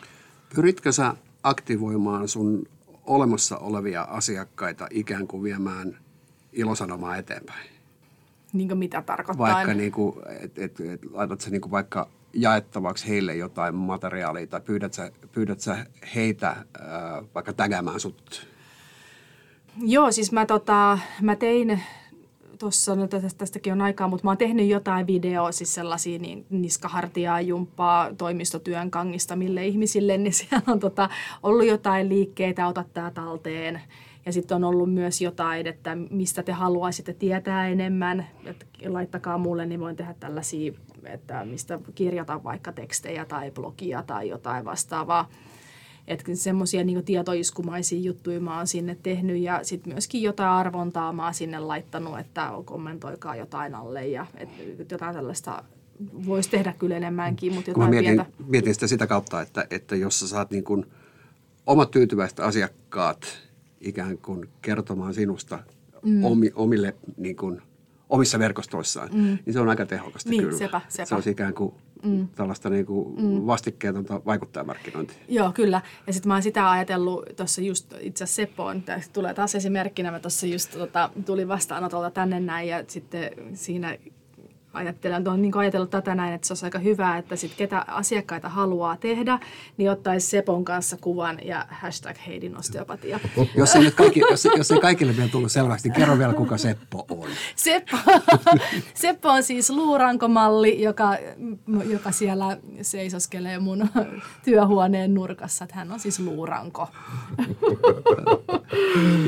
Pyritkö 0.54 0.92
sä 0.92 1.14
aktivoimaan 1.42 2.28
sun 2.28 2.66
olemassa 3.06 3.58
olevia 3.58 4.02
asiakkaita 4.02 4.86
ikään 4.90 5.26
kuin 5.26 5.42
viemään 5.42 5.98
ilosanomaa 6.52 7.16
eteenpäin? 7.16 7.73
Niin 8.54 8.68
kuin 8.68 8.78
mitä 8.78 9.02
tarkoittaa? 9.02 9.54
Vaikka 9.54 9.74
niin 9.74 9.92
kuin, 9.92 10.16
et, 10.40 10.58
et, 10.58 10.80
et, 10.80 11.00
laitat 11.12 11.40
sä 11.40 11.50
niin 11.50 11.60
kuin 11.60 11.70
vaikka 11.70 12.08
jaettavaksi 12.32 13.08
heille 13.08 13.34
jotain 13.36 13.74
materiaalia 13.74 14.46
tai 14.46 14.60
pyydät 14.60 14.94
sä, 14.94 15.10
pyydät 15.32 15.60
sä 15.60 15.86
heitä 16.14 16.48
ää, 16.48 17.22
vaikka 17.34 17.52
tägäämään 17.52 18.00
sut? 18.00 18.46
Joo, 19.82 20.12
siis 20.12 20.32
mä, 20.32 20.46
tota, 20.46 20.98
mä 21.22 21.36
tein 21.36 21.80
tuossa, 22.58 22.96
no 22.96 23.08
tästäkin 23.38 23.72
on 23.72 23.80
aikaa, 23.80 24.08
mutta 24.08 24.24
mä 24.24 24.30
oon 24.30 24.38
tehnyt 24.38 24.68
jotain 24.68 25.06
videoa, 25.06 25.52
siis 25.52 25.74
sellaisia 25.74 26.18
niin 26.18 26.46
niskahartiaa, 26.50 27.40
jumppaa, 27.40 28.14
toimistotyön 28.14 28.90
kangista 28.90 29.36
mille 29.36 29.66
ihmisille, 29.66 30.18
niin 30.18 30.32
siellä 30.44 30.72
on 30.72 30.80
tota, 30.80 31.08
ollut 31.42 31.66
jotain 31.66 32.08
liikkeitä, 32.08 32.66
ota 32.66 32.84
tää 32.94 33.10
talteen. 33.10 33.80
Ja 34.26 34.32
sitten 34.32 34.56
on 34.56 34.64
ollut 34.64 34.94
myös 34.94 35.20
jotain, 35.20 35.66
että 35.66 35.96
mistä 36.10 36.42
te 36.42 36.52
haluaisitte 36.52 37.14
tietää 37.14 37.68
enemmän, 37.68 38.26
että 38.44 38.66
laittakaa 38.86 39.38
mulle, 39.38 39.66
niin 39.66 39.80
voin 39.80 39.96
tehdä 39.96 40.14
tällaisia, 40.20 40.72
että 41.04 41.44
mistä 41.44 41.78
kirjata 41.94 42.44
vaikka 42.44 42.72
tekstejä 42.72 43.24
tai 43.24 43.50
blogia 43.50 44.02
tai 44.02 44.28
jotain 44.28 44.64
vastaavaa. 44.64 45.28
Että 46.06 46.34
semmoisia 46.34 46.84
niin 46.84 47.04
tietoiskumaisia 47.04 48.00
juttuja 48.00 48.40
mä 48.40 48.56
oon 48.56 48.66
sinne 48.66 48.96
tehnyt 49.02 49.42
ja 49.42 49.60
sitten 49.62 49.92
myöskin 49.92 50.22
jotain 50.22 50.50
arvontaa 50.50 51.12
mä 51.12 51.24
oon 51.24 51.34
sinne 51.34 51.58
laittanut, 51.58 52.18
että 52.18 52.50
kommentoikaa 52.64 53.36
jotain 53.36 53.74
alle 53.74 54.06
ja 54.06 54.26
et 54.36 54.48
jotain 54.90 55.14
tällaista 55.14 55.64
voisi 56.26 56.50
tehdä 56.50 56.74
kyllä 56.78 56.96
enemmänkin, 56.96 57.54
mutta 57.54 57.70
jotain 57.70 57.86
mä 57.86 57.90
mietin, 57.90 58.06
pientä. 58.06 58.26
mietin 58.46 58.74
sitä 58.74 58.86
sitä 58.86 59.06
kautta, 59.06 59.40
että, 59.40 59.66
että 59.70 59.96
jos 59.96 60.20
sä 60.20 60.28
saat 60.28 60.50
niin 60.50 60.64
kuin 60.64 60.86
omat 61.66 61.90
tyytyväiset 61.90 62.40
asiakkaat 62.40 63.38
ikään 63.84 64.18
kuin 64.18 64.48
kertomaan 64.62 65.14
sinusta 65.14 65.58
mm. 66.02 66.24
omi, 66.24 66.50
omille 66.54 66.94
niin 67.16 67.36
kuin, 67.36 67.62
omissa 68.08 68.38
verkostoissaan, 68.38 69.08
mm. 69.12 69.38
niin 69.46 69.52
se 69.52 69.60
on 69.60 69.68
aika 69.68 69.86
tehokasta 69.86 70.30
Niin, 70.30 70.42
kyllä. 70.42 70.58
sepä, 70.58 70.80
sepä. 70.88 71.06
Se 71.06 71.14
on 71.14 71.22
ikään 71.26 71.54
kuin 71.54 71.74
mm. 72.04 72.28
tällaista 72.28 72.70
niin 72.70 72.86
kuin 72.86 73.22
mm. 73.22 73.46
vastikkeetonta 73.46 74.20
vaikuttajamarkkinointia. 74.26 75.16
Joo, 75.28 75.52
kyllä. 75.52 75.80
Ja 76.06 76.12
sitten 76.12 76.28
mä 76.28 76.34
oon 76.34 76.42
sitä 76.42 76.70
ajatellut 76.70 77.24
tuossa 77.36 77.60
just, 77.60 77.94
itse 78.00 78.24
asiassa 78.24 78.42
Seppo 78.42 78.64
on, 78.64 78.82
tulee 79.12 79.34
taas 79.34 79.54
esimerkkinä, 79.54 80.10
mä 80.10 80.20
tuossa 80.20 80.46
just 80.46 80.72
tota, 80.72 81.10
tulin 81.26 81.48
vastaanotolta 81.48 82.10
tänne 82.10 82.40
näin 82.40 82.68
ja 82.68 82.84
sitten 82.88 83.30
siinä 83.54 83.98
ajattelen, 84.74 85.28
on 85.28 85.42
niin 85.42 85.56
ajatellut 85.56 85.90
tätä 85.90 86.14
näin, 86.14 86.34
että 86.34 86.46
se 86.46 86.52
olisi 86.52 86.66
aika 86.66 86.78
hyvä, 86.78 87.18
että 87.18 87.36
sit 87.36 87.54
ketä 87.56 87.84
asiakkaita 87.88 88.48
haluaa 88.48 88.96
tehdä, 88.96 89.38
niin 89.76 89.90
ottaisi 89.90 90.26
Sepon 90.26 90.64
kanssa 90.64 90.96
kuvan 91.00 91.38
ja 91.44 91.66
hashtag 91.70 92.16
Heidin 92.26 92.56
osteopatia. 92.56 93.20
Jos 93.56 93.74
ei, 93.74 93.82
nyt 93.82 93.94
kaikki, 93.94 94.20
jos, 94.30 94.48
jos 94.56 94.70
ei 94.70 94.80
kaikille 94.80 95.16
vielä 95.16 95.28
tullut 95.28 95.52
selväksi, 95.52 95.88
niin 95.88 95.96
kerro 95.96 96.18
vielä, 96.18 96.32
kuka 96.32 96.58
Seppo 96.58 97.06
on. 97.10 97.28
Seppo, 97.56 97.96
Seppo 98.94 99.28
on 99.28 99.42
siis 99.42 99.70
luurankomalli, 99.70 100.82
joka, 100.82 101.16
joka 101.86 102.10
siellä 102.10 102.58
seisoskelee 102.82 103.58
mun 103.58 103.88
työhuoneen 104.44 105.14
nurkassa. 105.14 105.64
Että 105.64 105.76
hän 105.76 105.92
on 105.92 106.00
siis 106.00 106.20
luuranko. 106.20 106.88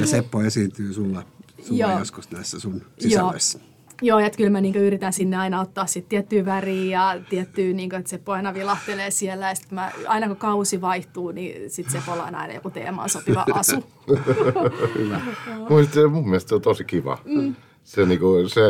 Ja 0.01 0.07
Seppo 0.07 0.43
esiintyy 0.43 0.93
sulla, 0.93 1.23
sulla 1.63 1.81
Joo. 1.81 1.99
joskus 1.99 2.31
näissä 2.31 2.61
sun 2.61 2.83
sisällöissä. 2.99 3.59
Joo, 3.59 3.76
että 4.27 4.37
kyllä 4.37 4.51
mä 4.51 4.61
niinku 4.61 4.79
yritän 4.79 5.13
sinne 5.13 5.37
aina 5.37 5.61
ottaa 5.61 5.87
sit 5.87 6.09
tiettyä 6.09 6.45
väriä 6.45 6.99
ja 7.01 7.21
tiettyä, 7.31 7.73
niinku, 7.73 7.97
että 7.97 8.11
Seppo 8.11 8.33
aina 8.33 8.55
vilahtelee 8.55 9.11
siellä. 9.11 9.49
Ja 9.49 9.55
sit 9.55 9.71
mä, 9.71 9.93
aina 10.07 10.27
kun 10.29 10.37
kausi 10.37 10.81
vaihtuu, 10.81 11.31
niin 11.31 11.71
sit 11.71 11.91
Sepolla 11.91 12.25
on 12.25 12.35
aina 12.35 12.55
joku 12.55 12.71
teemaan 12.71 13.09
sopiva 13.09 13.45
asu. 13.53 13.85
Mun, 15.69 15.87
se, 15.87 16.07
mun 16.07 16.25
mielestä 16.25 16.49
se 16.49 16.55
on 16.55 16.63
tosi 16.63 16.85
kiva. 16.85 17.19
Mm. 17.25 17.55
Se, 17.87 18.07
niinku, 18.07 18.49
se, 18.49 18.61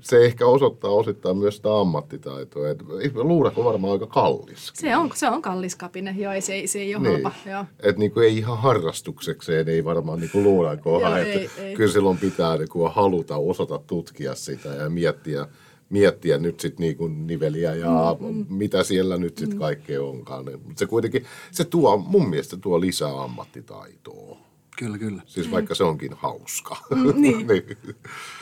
se 0.00 0.24
ehkä 0.24 0.46
osoittaa 0.46 0.90
osittain 0.90 1.36
myös 1.36 1.56
sitä 1.56 1.80
ammattitaitoa. 1.80 2.70
Et 2.70 2.78
luurak 3.14 3.58
on 3.58 3.64
varmaan 3.64 3.92
aika 3.92 4.06
kallis. 4.06 4.70
Se 4.74 4.96
on, 4.96 5.10
se 5.14 5.28
on 5.30 5.42
kallis 5.42 5.76
kapine, 5.76 6.14
joo, 6.18 6.32
ei, 6.32 6.40
se, 6.40 6.52
ei- 6.54 6.66
se 6.66 6.78
ei 6.78 6.94
ole 6.94 7.08
halpa. 7.08 7.32
Joo. 7.50 7.64
Et 7.82 7.98
niinku 7.98 8.20
ei 8.20 8.38
ihan 8.38 8.58
harrastuksekseen, 8.58 9.68
ei 9.68 9.84
varmaan 9.84 10.20
niinku 10.20 10.42
luurankoa. 10.42 11.00
Joo, 11.00 11.16
että 11.16 11.32
ei, 11.38 11.50
ei. 11.58 11.74
Kyllä 11.74 11.92
silloin 11.92 12.18
pitää 12.18 12.56
niinku 12.56 12.88
haluta 12.94 13.36
osata 13.36 13.78
tutkia 13.86 14.34
sitä 14.34 14.68
ja 14.68 14.90
miettiä, 14.90 15.46
miettiä 15.90 16.38
nyt 16.38 16.60
sitten 16.60 16.84
niinku 16.84 17.08
niveliä 17.08 17.74
ja 17.74 18.16
mm, 18.20 18.46
mitä 18.48 18.82
siellä 18.82 19.16
nyt 19.16 19.38
sitten 19.38 19.58
kaikkea 19.58 20.02
onkaan. 20.02 20.44
Mutta 20.44 20.78
se 20.78 20.86
kuitenkin, 20.86 21.24
se 21.50 21.64
tuo, 21.64 21.96
mun 21.96 22.28
mielestä 22.30 22.56
tuo 22.56 22.80
lisää 22.80 23.22
ammattitaitoa. 23.22 24.38
Kyllä, 24.82 24.98
kyllä. 24.98 25.22
Siis 25.26 25.50
vaikka 25.50 25.74
se 25.74 25.84
onkin 25.84 26.12
hauska. 26.16 26.76
niin. 27.14 27.46
niin. 27.46 27.64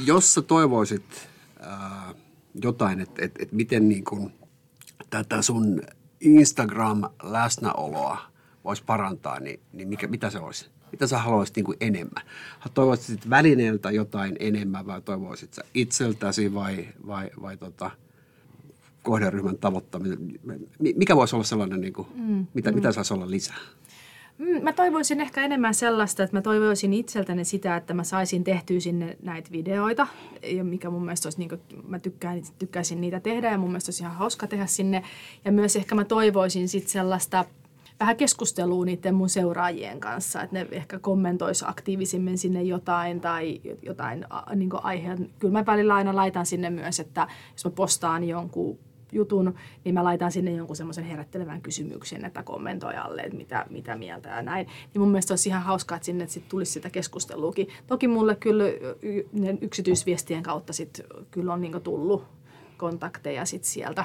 Jos 0.05 0.35
sä 0.35 0.43
toivoisit 0.43 1.29
äh, 1.67 2.15
jotain, 2.63 3.01
että 3.01 3.25
et, 3.25 3.33
et 3.39 3.53
miten 3.53 3.89
niin 3.89 4.05
kun 4.05 4.33
tätä 5.11 5.43
sun 5.43 5.83
Instagram-läsnäoloa 6.21 8.19
voisi 8.65 8.85
parantaa, 8.85 9.41
niin, 9.41 9.61
niin 9.73 9.89
mikä, 9.89 10.07
mitä 10.07 10.31
se 10.31 10.39
olisi? 10.39 10.71
Mitä 10.93 11.07
sä 11.07 11.19
haluaisit 11.19 11.57
niin 11.57 11.65
kuin 11.65 11.77
enemmän? 11.81 12.25
Toivoisit 12.75 13.31
välineeltä 13.31 13.91
jotain 13.91 14.37
enemmän 14.39 14.87
vai 14.87 15.03
toivoisit 15.03 15.55
sä 15.55 15.63
itseltäsi 15.75 16.55
vai, 16.55 16.89
vai, 17.07 17.31
vai 17.43 17.57
tota, 17.57 17.91
kohderyhmän 19.03 19.59
tavoittaminen? 19.59 20.19
Mi- 20.79 20.95
Mikä 20.97 21.17
voisi 21.17 21.37
olla 21.37 21.45
sellainen, 21.45 21.81
niin 21.81 21.93
kuin, 21.93 22.09
mm, 22.15 22.47
mitä, 22.55 22.71
mm. 22.71 22.75
mitä 22.75 22.93
saisi 22.93 23.15
olla 23.15 23.31
lisää? 23.31 23.57
Mm, 24.41 24.63
Mä 24.63 24.73
toivoisin 24.73 25.21
ehkä 25.21 25.45
enemmän 25.45 25.75
sellaista, 25.75 26.23
että 26.23 26.37
mä 26.37 26.43
toivoisin 26.43 26.93
itseltäni 26.93 27.45
sitä, 27.45 27.77
että 27.77 27.95
mä 27.95 28.05
saisin 28.05 28.45
tehtyä 28.45 28.81
sinne 28.81 29.17
näitä 29.23 29.53
videoita, 29.53 30.07
mikä 30.63 30.91
mun 30.91 31.05
mielestä 31.05 31.27
olisi, 31.27 31.39
niin 31.39 31.49
kuin, 31.49 31.61
mä 31.89 31.99
tykkään, 31.99 32.43
tykkäisin 32.59 33.01
niitä 33.01 33.21
tehdä 33.21 33.51
ja 33.51 33.59
mun 33.59 33.69
mielestä 33.69 33.89
olisi 33.89 34.03
ihan 34.03 34.17
hauska 34.17 34.47
tehdä 34.47 34.67
sinne. 34.67 35.03
Ja 35.45 35.53
myös 35.53 35.77
ehkä 35.77 35.95
mä 35.95 36.05
toivoisin 36.05 36.69
sitten 36.69 36.91
sellaista 36.91 37.45
vähän 38.01 38.17
keskustelua 38.17 38.85
niiden 38.85 39.15
mun 39.15 39.29
seuraajien 39.29 40.01
kanssa, 40.01 40.43
että 40.43 40.57
ne 40.57 40.67
ehkä 40.71 40.99
kommentoisi 40.99 41.65
aktiivisimmin 41.69 42.39
sinne 42.39 42.63
jotain 42.63 43.21
tai 43.21 43.61
jotain 43.83 44.27
niin 44.55 44.71
aiheen. 44.73 45.31
Kyllä 45.39 45.53
mä 45.53 45.67
välillä 45.67 45.95
aina 45.95 46.17
laitan 46.17 46.47
sinne 46.47 46.71
myös, 46.71 47.01
että 47.01 47.29
jos 47.53 47.65
mä 47.65 47.71
postaan 47.71 48.25
jonkun 48.25 48.79
jutun, 49.13 49.55
niin 49.85 49.95
mä 49.95 50.05
laitan 50.05 50.33
sinne 50.33 50.53
jonkun 50.53 50.77
semmoisen 50.77 51.05
herättelevän 51.05 51.63
kysymyksen, 51.63 52.25
että 52.25 52.43
kommentoijalle, 52.43 53.23
että 53.23 53.37
mitä, 53.37 53.67
mitä 53.71 53.97
mieltä 53.97 54.29
ja 54.29 54.43
näin. 54.43 54.67
Niin 54.67 55.01
mun 55.03 55.11
mielestä 55.11 55.33
olisi 55.33 55.49
ihan 55.49 55.63
hauskaa, 55.63 55.97
että 55.97 56.07
sinne 56.07 56.29
sit 56.29 56.49
tulisi 56.49 56.73
sitä 56.73 56.91
keskusteluakin. 56.91 57.69
Toki 57.87 58.09
mulle 58.09 58.37
kyllä 58.37 58.65
yksityisviestien 59.61 60.43
kautta 60.43 60.73
sit 60.73 61.01
kyllä 61.31 61.53
on 61.53 61.61
niinku 61.61 61.81
tullut 61.81 62.25
kontakteja 62.77 63.45
sit 63.45 63.65
sieltä. 63.65 64.05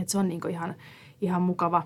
Et 0.00 0.08
se 0.08 0.18
on 0.18 0.28
niinku 0.28 0.48
ihan, 0.48 0.74
ihan 1.20 1.42
mukava. 1.42 1.82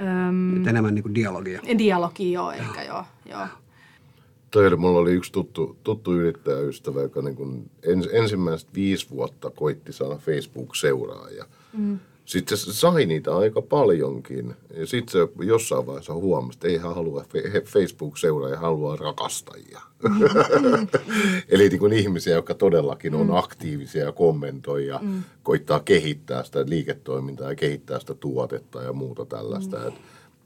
Öm, 0.00 0.60
Et 0.60 0.66
enemmän 0.66 0.94
niin 0.94 1.02
kuin 1.02 1.14
dialogia. 1.14 1.60
dialogi 1.78 2.32
joo, 2.32 2.52
ehkä 2.52 2.82
joo. 2.82 3.04
joo. 3.26 3.46
Toi 4.52 4.66
oli, 4.66 4.76
mulla 4.76 4.98
oli 4.98 5.12
yksi 5.12 5.32
tuttu, 5.32 5.76
tuttu 5.84 6.12
yrittäjäystävä, 6.12 7.02
joka 7.02 7.22
niin 7.22 7.36
kuin 7.36 7.70
ens, 7.82 8.08
ensimmäiset 8.12 8.68
viisi 8.74 9.10
vuotta 9.10 9.50
koitti 9.50 9.92
saada 9.92 10.16
Facebook-seuraajia. 10.16 11.44
Mm. 11.72 11.98
Sitten 12.24 12.58
se 12.58 12.72
sai 12.72 13.06
niitä 13.06 13.36
aika 13.36 13.62
paljonkin. 13.62 14.54
Ja 14.76 14.86
sitten 14.86 15.12
se 15.12 15.44
jossain 15.44 15.86
vaiheessa 15.86 16.14
huomasi, 16.14 16.56
että 16.56 16.68
ei 16.68 16.76
hän 16.76 16.94
halua 16.94 17.24
Facebook-seuraajia, 17.64 18.58
haluaa 18.58 18.96
rakastajia. 18.96 19.80
Eli 21.48 21.68
niin 21.68 21.78
kuin 21.78 21.92
ihmisiä, 21.92 22.34
jotka 22.34 22.54
todellakin 22.54 23.14
on 23.14 23.36
aktiivisia 23.36 24.04
ja 24.04 24.12
kommentoi 24.12 24.86
ja 24.86 25.00
koittaa 25.42 25.80
kehittää 25.80 26.44
sitä 26.44 26.64
liiketoimintaa 26.66 27.48
ja 27.48 27.56
kehittää 27.56 28.00
sitä 28.00 28.14
tuotetta 28.14 28.82
ja 28.82 28.92
muuta 28.92 29.24
tällaista. 29.24 29.86
Et 29.86 29.94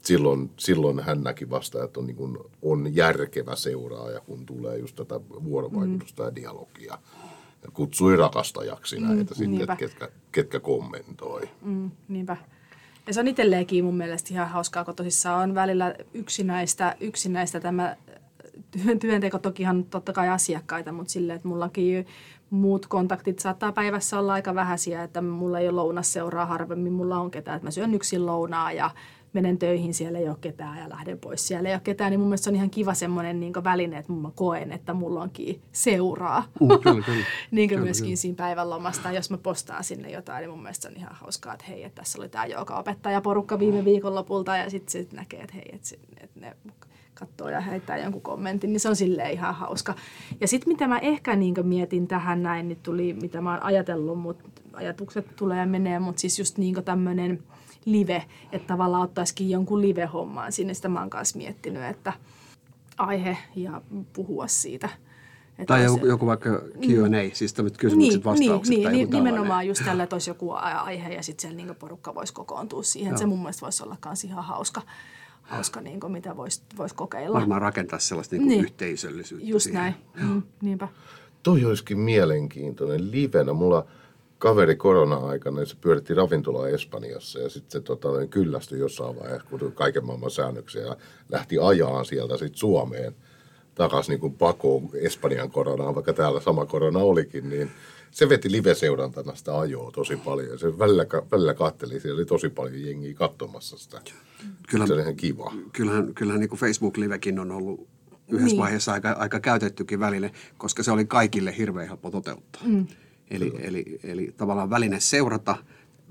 silloin, 0.07 0.49
silloin 0.57 0.99
hän 0.99 1.23
näki 1.23 1.49
vasta, 1.49 1.83
että 1.83 1.99
on, 1.99 2.07
niin 2.07 2.15
kuin, 2.15 2.37
on 2.61 2.95
järkevä 2.95 3.55
seuraaja, 3.55 4.19
kun 4.19 4.45
tulee 4.45 4.77
just 4.77 4.95
tätä 4.95 5.19
vuorovaikutusta 5.43 6.23
ja 6.23 6.35
dialogia. 6.35 6.97
Ja 7.63 7.71
kutsui 7.73 8.15
rakastajaksi 8.15 8.99
näitä 8.99 9.33
mm, 9.33 9.37
sitten, 9.37 9.61
että 9.61 9.75
ketkä, 9.75 10.09
ketkä 10.31 10.59
kommentoi. 10.59 11.49
Mm, 11.61 11.91
niinpä. 12.07 12.37
Ja 13.07 13.13
se 13.13 13.19
on 13.19 13.27
itselleenkin 13.27 13.85
mun 13.85 13.97
mielestä 13.97 14.33
ihan 14.33 14.49
hauskaa, 14.49 14.85
kun 14.85 14.95
tosissaan 14.95 15.49
on 15.49 15.55
välillä 15.55 15.95
yksinäistä, 16.13 16.95
yksinäistä 16.99 17.59
tämä 17.59 17.95
työn- 18.71 18.99
työnteko. 18.99 19.39
Tokihan 19.39 19.83
totta 19.83 20.13
kai 20.13 20.29
asiakkaita, 20.29 20.91
mutta 20.91 21.11
silleen, 21.11 21.35
että 21.35 21.47
mullakin 21.47 22.07
muut 22.49 22.85
kontaktit 22.85 23.39
saattaa 23.39 23.71
päivässä 23.71 24.19
olla 24.19 24.33
aika 24.33 24.55
vähäisiä, 24.55 25.03
että 25.03 25.21
mulla 25.21 25.59
ei 25.59 25.67
ole 25.67 25.75
lounas 25.75 26.13
seuraa 26.13 26.45
harvemmin, 26.45 26.93
mulla 26.93 27.17
on 27.17 27.31
ketään, 27.31 27.55
että 27.55 27.67
mä 27.67 27.71
syön 27.71 27.93
yksin 27.93 28.25
lounaa 28.25 28.71
ja 28.71 28.91
menen 29.41 29.57
töihin, 29.57 29.93
siellä 29.93 30.19
ei 30.19 30.29
ole 30.29 30.37
ketään 30.41 30.77
ja 30.77 30.89
lähden 30.89 31.19
pois, 31.19 31.47
siellä 31.47 31.69
ei 31.69 31.75
ole 31.75 31.81
ketään, 31.83 32.11
niin 32.11 32.19
mun 32.19 32.29
mielestä 32.29 32.43
se 32.43 32.49
on 32.49 32.55
ihan 32.55 32.69
kiva 32.69 32.93
semmoinen 32.93 33.39
niin 33.39 33.53
väline, 33.63 33.97
että 33.97 34.13
mä 34.13 34.31
koen, 34.35 34.71
että 34.71 34.93
mulla 34.93 35.21
onkin 35.21 35.61
seuraa. 35.71 36.43
Mm, 36.61 36.67
kyllä, 36.67 37.05
kyllä. 37.05 37.25
niin 37.51 37.69
kuin 37.69 37.77
Kyllä, 37.77 37.83
myöskin 37.85 38.05
kyllä. 38.05 38.15
siinä 38.15 38.35
päivän 38.35 38.69
lomasta. 38.69 39.11
Jos 39.11 39.29
mä 39.29 39.37
postaan 39.37 39.83
sinne 39.83 40.11
jotain, 40.11 40.41
niin 40.41 40.49
mun 40.49 40.61
mielestä 40.61 40.81
se 40.81 40.87
on 40.87 40.97
ihan 40.97 41.15
hauskaa, 41.15 41.53
että 41.53 41.65
hei, 41.69 41.83
että 41.83 42.01
tässä 42.01 42.19
oli 42.19 42.29
tämä 42.29 42.45
joka 42.45 42.79
opettaja 42.79 43.21
porukka 43.21 43.59
viime 43.59 43.85
viikonlopulta 43.85 44.57
ja 44.57 44.69
sitten 44.69 44.91
sit 44.91 45.13
näkee, 45.13 45.41
että 45.41 45.55
hei, 45.55 45.69
että, 45.73 45.95
että 46.23 46.39
ne 46.39 46.55
katsoo 47.13 47.49
ja 47.49 47.61
heittää 47.61 47.97
jonkun 47.97 48.21
kommentin, 48.21 48.73
niin 48.73 48.79
se 48.79 48.89
on 48.89 48.95
silleen 48.95 49.31
ihan 49.31 49.55
hauska. 49.55 49.95
Ja 50.41 50.47
sitten 50.47 50.73
mitä 50.73 50.87
mä 50.87 50.99
ehkä 50.99 51.35
niin 51.35 51.55
mietin 51.63 52.07
tähän 52.07 52.43
näin, 52.43 52.67
niin 52.67 52.79
tuli, 52.83 53.13
mitä 53.13 53.41
mä 53.41 53.51
oon 53.51 53.63
ajatellut, 53.63 54.19
mutta 54.19 54.49
ajatukset 54.73 55.35
tulee 55.35 55.59
ja 55.59 55.65
menee, 55.65 55.99
mutta 55.99 56.19
siis 56.19 56.39
just 56.39 56.57
niin 56.57 56.83
tämmöinen 56.85 57.43
live, 57.87 58.25
että 58.51 58.67
tavallaan 58.67 59.03
ottaisikin 59.03 59.49
jonkun 59.49 59.81
live-hommaan 59.81 60.51
sinne, 60.51 60.73
sitä 60.73 60.89
mä 60.89 60.99
oon 60.99 61.09
kanssa 61.09 61.37
miettinyt, 61.37 61.83
että 61.83 62.13
aihe 62.97 63.37
ja 63.55 63.81
puhua 64.13 64.47
siitä– 64.47 64.89
että 65.57 65.73
tai 65.73 65.83
joku, 65.83 66.05
joku 66.05 66.25
vaikka 66.25 66.49
Q&A, 66.59 67.23
mm. 67.23 67.31
siis 67.33 67.53
tämmöiset 67.53 67.77
kysymykset, 67.77 68.13
niin, 68.13 68.23
vastaukset. 68.23 68.69
Niin, 68.69 68.83
tai 68.83 68.91
niin 68.91 69.09
nimenomaan 69.09 69.67
just 69.67 69.85
tällä, 69.85 70.03
että 70.03 70.15
olisi 70.15 70.29
joku 70.29 70.51
aihe 70.51 71.13
ja 71.13 71.23
sitten 71.23 71.41
siellä 71.41 71.57
niin 71.57 71.75
porukka 71.75 72.15
voisi 72.15 72.33
kokoontua 72.33 72.83
siihen. 72.83 73.09
Joo. 73.09 73.17
Se 73.17 73.25
mun 73.25 73.39
mielestä 73.39 73.61
voisi 73.61 73.83
olla 73.83 73.97
myös 74.05 74.23
ihan 74.23 74.43
hauska, 74.43 74.81
hauska 75.41 75.81
niin 75.81 75.99
kuin, 75.99 76.11
mitä 76.11 76.37
voisi 76.37 76.61
vois 76.77 76.93
kokeilla. 76.93 77.39
Varmaan 77.39 77.61
rakentaa 77.61 77.99
sellaista 77.99 78.35
niin 78.35 78.41
kuin 78.41 78.49
niin. 78.49 78.63
yhteisöllisyyttä 78.63 79.49
Just 79.49 79.63
siihen. 79.63 79.81
näin, 79.81 79.95
mm, 80.29 80.41
niinpä. 80.61 80.87
Toi 81.43 81.65
olisikin 81.65 81.99
mielenkiintoinen 81.99 83.11
livenä. 83.11 83.53
Mulla 83.53 83.85
kaveri 84.37 84.75
korona-aikana, 84.75 85.65
se 85.65 85.75
pyöritti 85.81 86.13
ravintolaa 86.13 86.67
Espanjassa 86.67 87.39
ja 87.39 87.49
sitten 87.49 87.71
se 87.71 87.81
tota, 87.81 88.07
kyllästyi 88.29 88.79
jossain 88.79 89.19
vaiheessa, 89.19 89.47
kun 89.49 89.71
kaiken 89.71 90.05
maailman 90.05 90.31
säännöksiä 90.31 90.81
ja 90.81 90.97
lähti 91.29 91.57
ajaan 91.61 92.05
sieltä 92.05 92.37
sitten 92.37 92.59
Suomeen– 92.59 93.15
takaisin 93.77 94.19
niin 94.19 94.33
pakoon 94.33 94.89
Espanjan 94.93 95.51
koronaan, 95.51 95.95
vaikka 95.95 96.13
täällä 96.13 96.39
sama 96.39 96.65
korona 96.65 96.99
olikin, 96.99 97.49
niin 97.49 97.71
se 98.11 98.29
veti 98.29 98.51
live-seurantana 98.51 99.35
sitä 99.35 99.59
ajoa 99.59 99.91
tosi 99.91 100.15
paljon. 100.15 100.59
Se 100.59 100.79
välillä, 100.79 101.05
välillä 101.31 101.53
katteli, 101.53 101.99
siellä 101.99 102.17
oli 102.17 102.25
tosi 102.25 102.49
paljon 102.49 102.85
jengiä 102.85 103.13
katsomassa 103.13 103.77
sitä. 103.77 104.01
Kyllä, 104.69 104.87
se 104.87 104.93
oli 104.93 105.01
ihan 105.01 105.15
kiva. 105.15 105.53
Kyllähän, 105.73 106.13
kyllähän 106.13 106.39
niin 106.39 106.49
Facebook-livekin 106.49 107.39
on 107.39 107.51
ollut 107.51 107.87
yhdessä 108.27 108.47
niin. 108.47 108.61
vaiheessa 108.61 108.93
aika, 108.93 109.11
aika 109.11 109.39
käytettykin 109.39 109.99
väline, 109.99 110.31
koska 110.57 110.83
se 110.83 110.91
oli 110.91 111.05
kaikille 111.05 111.57
hirveän 111.57 111.87
helppo 111.87 112.11
toteuttaa. 112.11 112.61
Mm. 112.65 112.87
Eli, 113.31 113.53
eli, 113.59 113.99
eli 114.03 114.33
tavallaan 114.37 114.69
väline 114.69 114.99
seurata, 114.99 115.55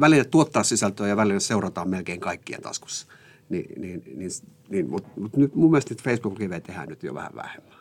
väline 0.00 0.24
tuottaa 0.24 0.62
sisältöä 0.62 1.09
ja 1.09 1.16
väline 1.16 1.40
seurataan 1.40 1.88
melkein 1.88 2.20
kaikkien 2.20 2.62
taskussa. 2.62 3.07
Niin, 3.48 3.81
niin, 3.81 4.02
niin, 4.16 4.31
niin, 4.68 4.90
mutta 4.90 5.09
mut 5.20 5.37
nyt 5.37 5.55
mun 5.55 5.70
mielestä 5.70 5.94
Facebook-live 6.02 6.61
tehdään 6.61 6.88
nyt 6.88 7.02
jo 7.02 7.14
vähän 7.14 7.35
vähemmän. 7.35 7.79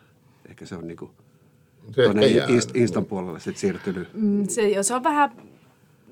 Ehkä 0.49 0.65
se 0.65 0.75
on 0.75 0.87
niinku 0.87 1.11
tuonne 1.95 2.27
Inst, 2.27 2.75
Instan 2.75 3.05
puolelle 3.05 3.39
sitten 3.39 3.59
siirtynyt. 3.59 4.07
Mm, 4.13 4.47
se, 4.47 4.83
se 4.83 4.95
on 4.95 5.03
vähän, 5.03 5.31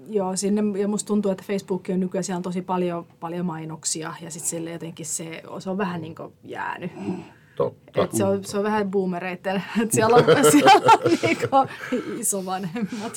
joo, 0.09 0.36
sinne, 0.36 0.79
ja 0.79 0.88
musta 0.88 1.07
tuntuu, 1.07 1.31
että 1.31 1.43
Facebook 1.47 1.86
on 1.89 1.99
nykyään, 1.99 2.23
siellä 2.23 2.38
on 2.38 2.43
tosi 2.43 2.62
paljon, 2.62 3.05
paljon 3.19 3.45
mainoksia, 3.45 4.13
ja 4.21 4.31
sitten 4.31 4.49
sille 4.49 4.71
jotenkin 4.71 5.05
se, 5.05 5.43
se 5.59 5.69
on 5.69 5.77
vähän 5.77 6.01
niin 6.01 6.15
kuin 6.15 6.33
jäänyt. 6.43 6.91
Totta. 7.56 8.04
Et 8.04 8.13
se, 8.13 8.24
on, 8.24 8.44
se 8.44 8.58
on 8.58 8.63
vähän 8.63 8.92
boomereiden, 8.92 9.63
että 9.82 9.96
siellä 9.96 10.16
on, 10.16 10.24
siellä 10.52 10.72
on 10.72 11.12
niinku 11.22 11.48
isovanhemmat. 12.20 13.13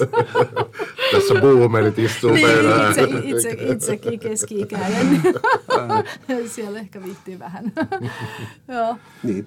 Tässä 1.12 1.34
boomerit 1.40 1.98
istuu 1.98 2.30
niin, 2.30 2.46
meillä. 2.46 2.88
Itse, 2.88 3.02
itse, 3.24 3.50
itsekin 3.72 4.20
keski-ikäinen. 4.20 5.22
siellä 6.54 6.78
ehkä 6.78 7.04
viihtyy 7.04 7.38
vähän. 7.38 7.72
Joo. 8.68 8.96
Niin. 9.22 9.46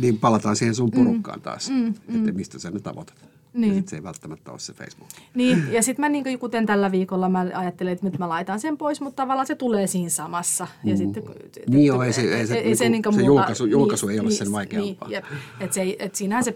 niin 0.00 0.18
palataan 0.18 0.56
siihen 0.56 0.74
sun 0.74 0.90
porukkaan 0.90 1.40
taas, 1.40 1.70
mm, 1.70 1.94
mm, 2.08 2.18
että 2.18 2.32
mistä 2.32 2.58
sä 2.58 2.70
nyt 2.70 2.82
tavoitat. 2.82 3.37
Niin. 3.52 3.74
Ja 3.74 3.80
sit 3.80 3.88
se 3.88 3.96
ei 3.96 4.02
välttämättä 4.02 4.50
ole 4.50 4.58
se 4.58 4.72
Facebook. 4.72 5.08
Niin, 5.34 5.72
ja 5.72 5.82
sitten 5.82 6.00
mä 6.00 6.08
niin 6.08 6.38
kuten 6.38 6.66
tällä 6.66 6.92
viikolla 6.92 7.28
mä 7.28 7.46
ajattelin, 7.54 7.92
että 7.92 8.06
nyt 8.06 8.18
mä 8.18 8.28
laitan 8.28 8.60
sen 8.60 8.78
pois, 8.78 9.00
mutta 9.00 9.22
tavallaan 9.22 9.46
se 9.46 9.54
tulee 9.54 9.86
siinä 9.86 10.08
samassa. 10.08 10.66
Ja 10.84 10.92
mm. 10.92 10.96
sitten, 10.96 11.22
niin 11.68 11.86
joo, 11.86 12.02
ei 12.02 12.12
se, 12.12 12.20
ei 12.20 12.46
se, 12.46 12.54
ei 12.54 12.76
se, 12.76 12.88
niinku, 12.88 13.12
se 13.12 13.22
julkaisu, 13.22 13.66
julkaisu 13.66 14.06
niin, 14.06 14.14
ei 14.14 14.20
ole 14.20 14.28
niin, 14.28 14.38
sen 14.38 14.52
vaikeampaa. 14.52 15.08
Niin, 15.08 15.22
et 15.60 15.72
se, 15.72 15.96
et 15.98 16.14
siinähän 16.14 16.44
se, 16.44 16.54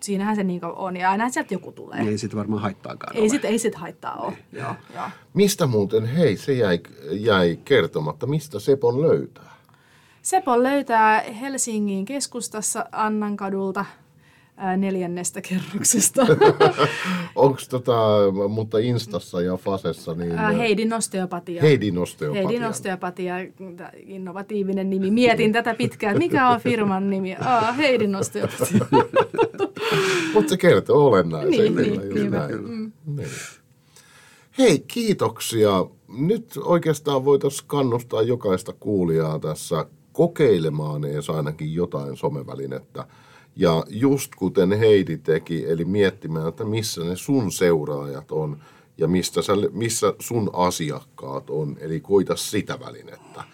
siinähän 0.00 0.36
se 0.36 0.44
niin 0.44 0.64
on, 0.64 0.96
ja 0.96 1.10
aina 1.10 1.30
sieltä 1.30 1.54
joku 1.54 1.72
tulee. 1.72 2.00
Ei 2.00 2.18
sitten 2.18 2.38
varmaan 2.38 2.62
haittaakaan 2.62 3.16
Ei 3.16 3.30
sitten 3.30 3.50
ei 3.50 3.58
sit 3.58 3.74
haittaa 3.74 4.14
ole, 4.14 4.30
niin. 4.30 4.62
joo, 4.62 4.74
joo. 4.94 5.10
Mistä 5.34 5.66
muuten, 5.66 6.06
hei, 6.06 6.36
se 6.36 6.52
jäi, 6.52 6.80
jäi 7.10 7.58
kertomatta, 7.64 8.26
mistä 8.26 8.60
Sepon 8.60 9.02
löytää? 9.02 9.54
Sepon 10.22 10.62
löytää 10.62 11.20
Helsingin 11.20 12.04
keskustassa 12.04 12.86
Annankadulta– 14.56 14.76
neljännestä 14.84 15.40
kerroksesta. 15.40 16.26
Onko 17.34 17.58
tota, 17.70 17.92
mutta 18.48 18.78
Instassa 18.78 19.40
ja 19.40 19.56
Fasessa 19.56 20.14
niin... 20.14 20.38
Heidin 20.38 20.92
osteopatia. 20.92 21.62
Heidin 21.62 21.98
osteopatia. 21.98 22.48
Heidin 22.48 22.64
osteopatia, 22.64 23.34
innovatiivinen 24.06 24.90
nimi. 24.90 25.10
Mietin 25.10 25.52
tätä 25.52 25.74
pitkään, 25.74 26.18
mikä 26.18 26.48
on 26.48 26.60
firman 26.60 27.10
nimi. 27.10 27.36
Ah, 27.40 27.76
Heidin 27.76 28.16
osteopatia. 28.16 28.86
mutta 30.34 30.50
se 30.50 30.56
kertoo 30.56 31.06
olennaisen. 31.06 31.50
Niin, 31.50 31.76
niin, 31.76 32.14
niin, 32.14 32.30
näin. 32.30 32.68
Mm. 32.68 32.92
niin. 33.06 33.28
Hei, 34.58 34.84
kiitoksia. 34.88 35.86
Nyt 36.18 36.58
oikeastaan 36.62 37.24
voitaisiin 37.24 37.68
kannustaa 37.68 38.22
jokaista 38.22 38.72
kuulijaa 38.72 39.38
tässä 39.38 39.86
kokeilemaan 40.12 41.04
edes 41.04 41.30
ainakin 41.30 41.74
jotain 41.74 42.16
somevälinettä– 42.16 43.06
ja 43.56 43.84
just 43.88 44.34
kuten 44.34 44.72
Heidi 44.72 45.18
teki, 45.18 45.64
eli 45.68 45.84
miettimään, 45.84 46.48
että 46.48 46.64
missä 46.64 47.04
ne 47.04 47.16
sun 47.16 47.52
seuraajat 47.52 48.32
on 48.32 48.56
ja 48.98 49.08
mistä 49.08 49.42
sä, 49.42 49.52
missä 49.72 50.14
sun 50.18 50.50
asiakkaat 50.52 51.50
on, 51.50 51.76
eli 51.80 52.00
koita 52.00 52.36
sitä 52.36 52.80
välinettä. 52.80 53.44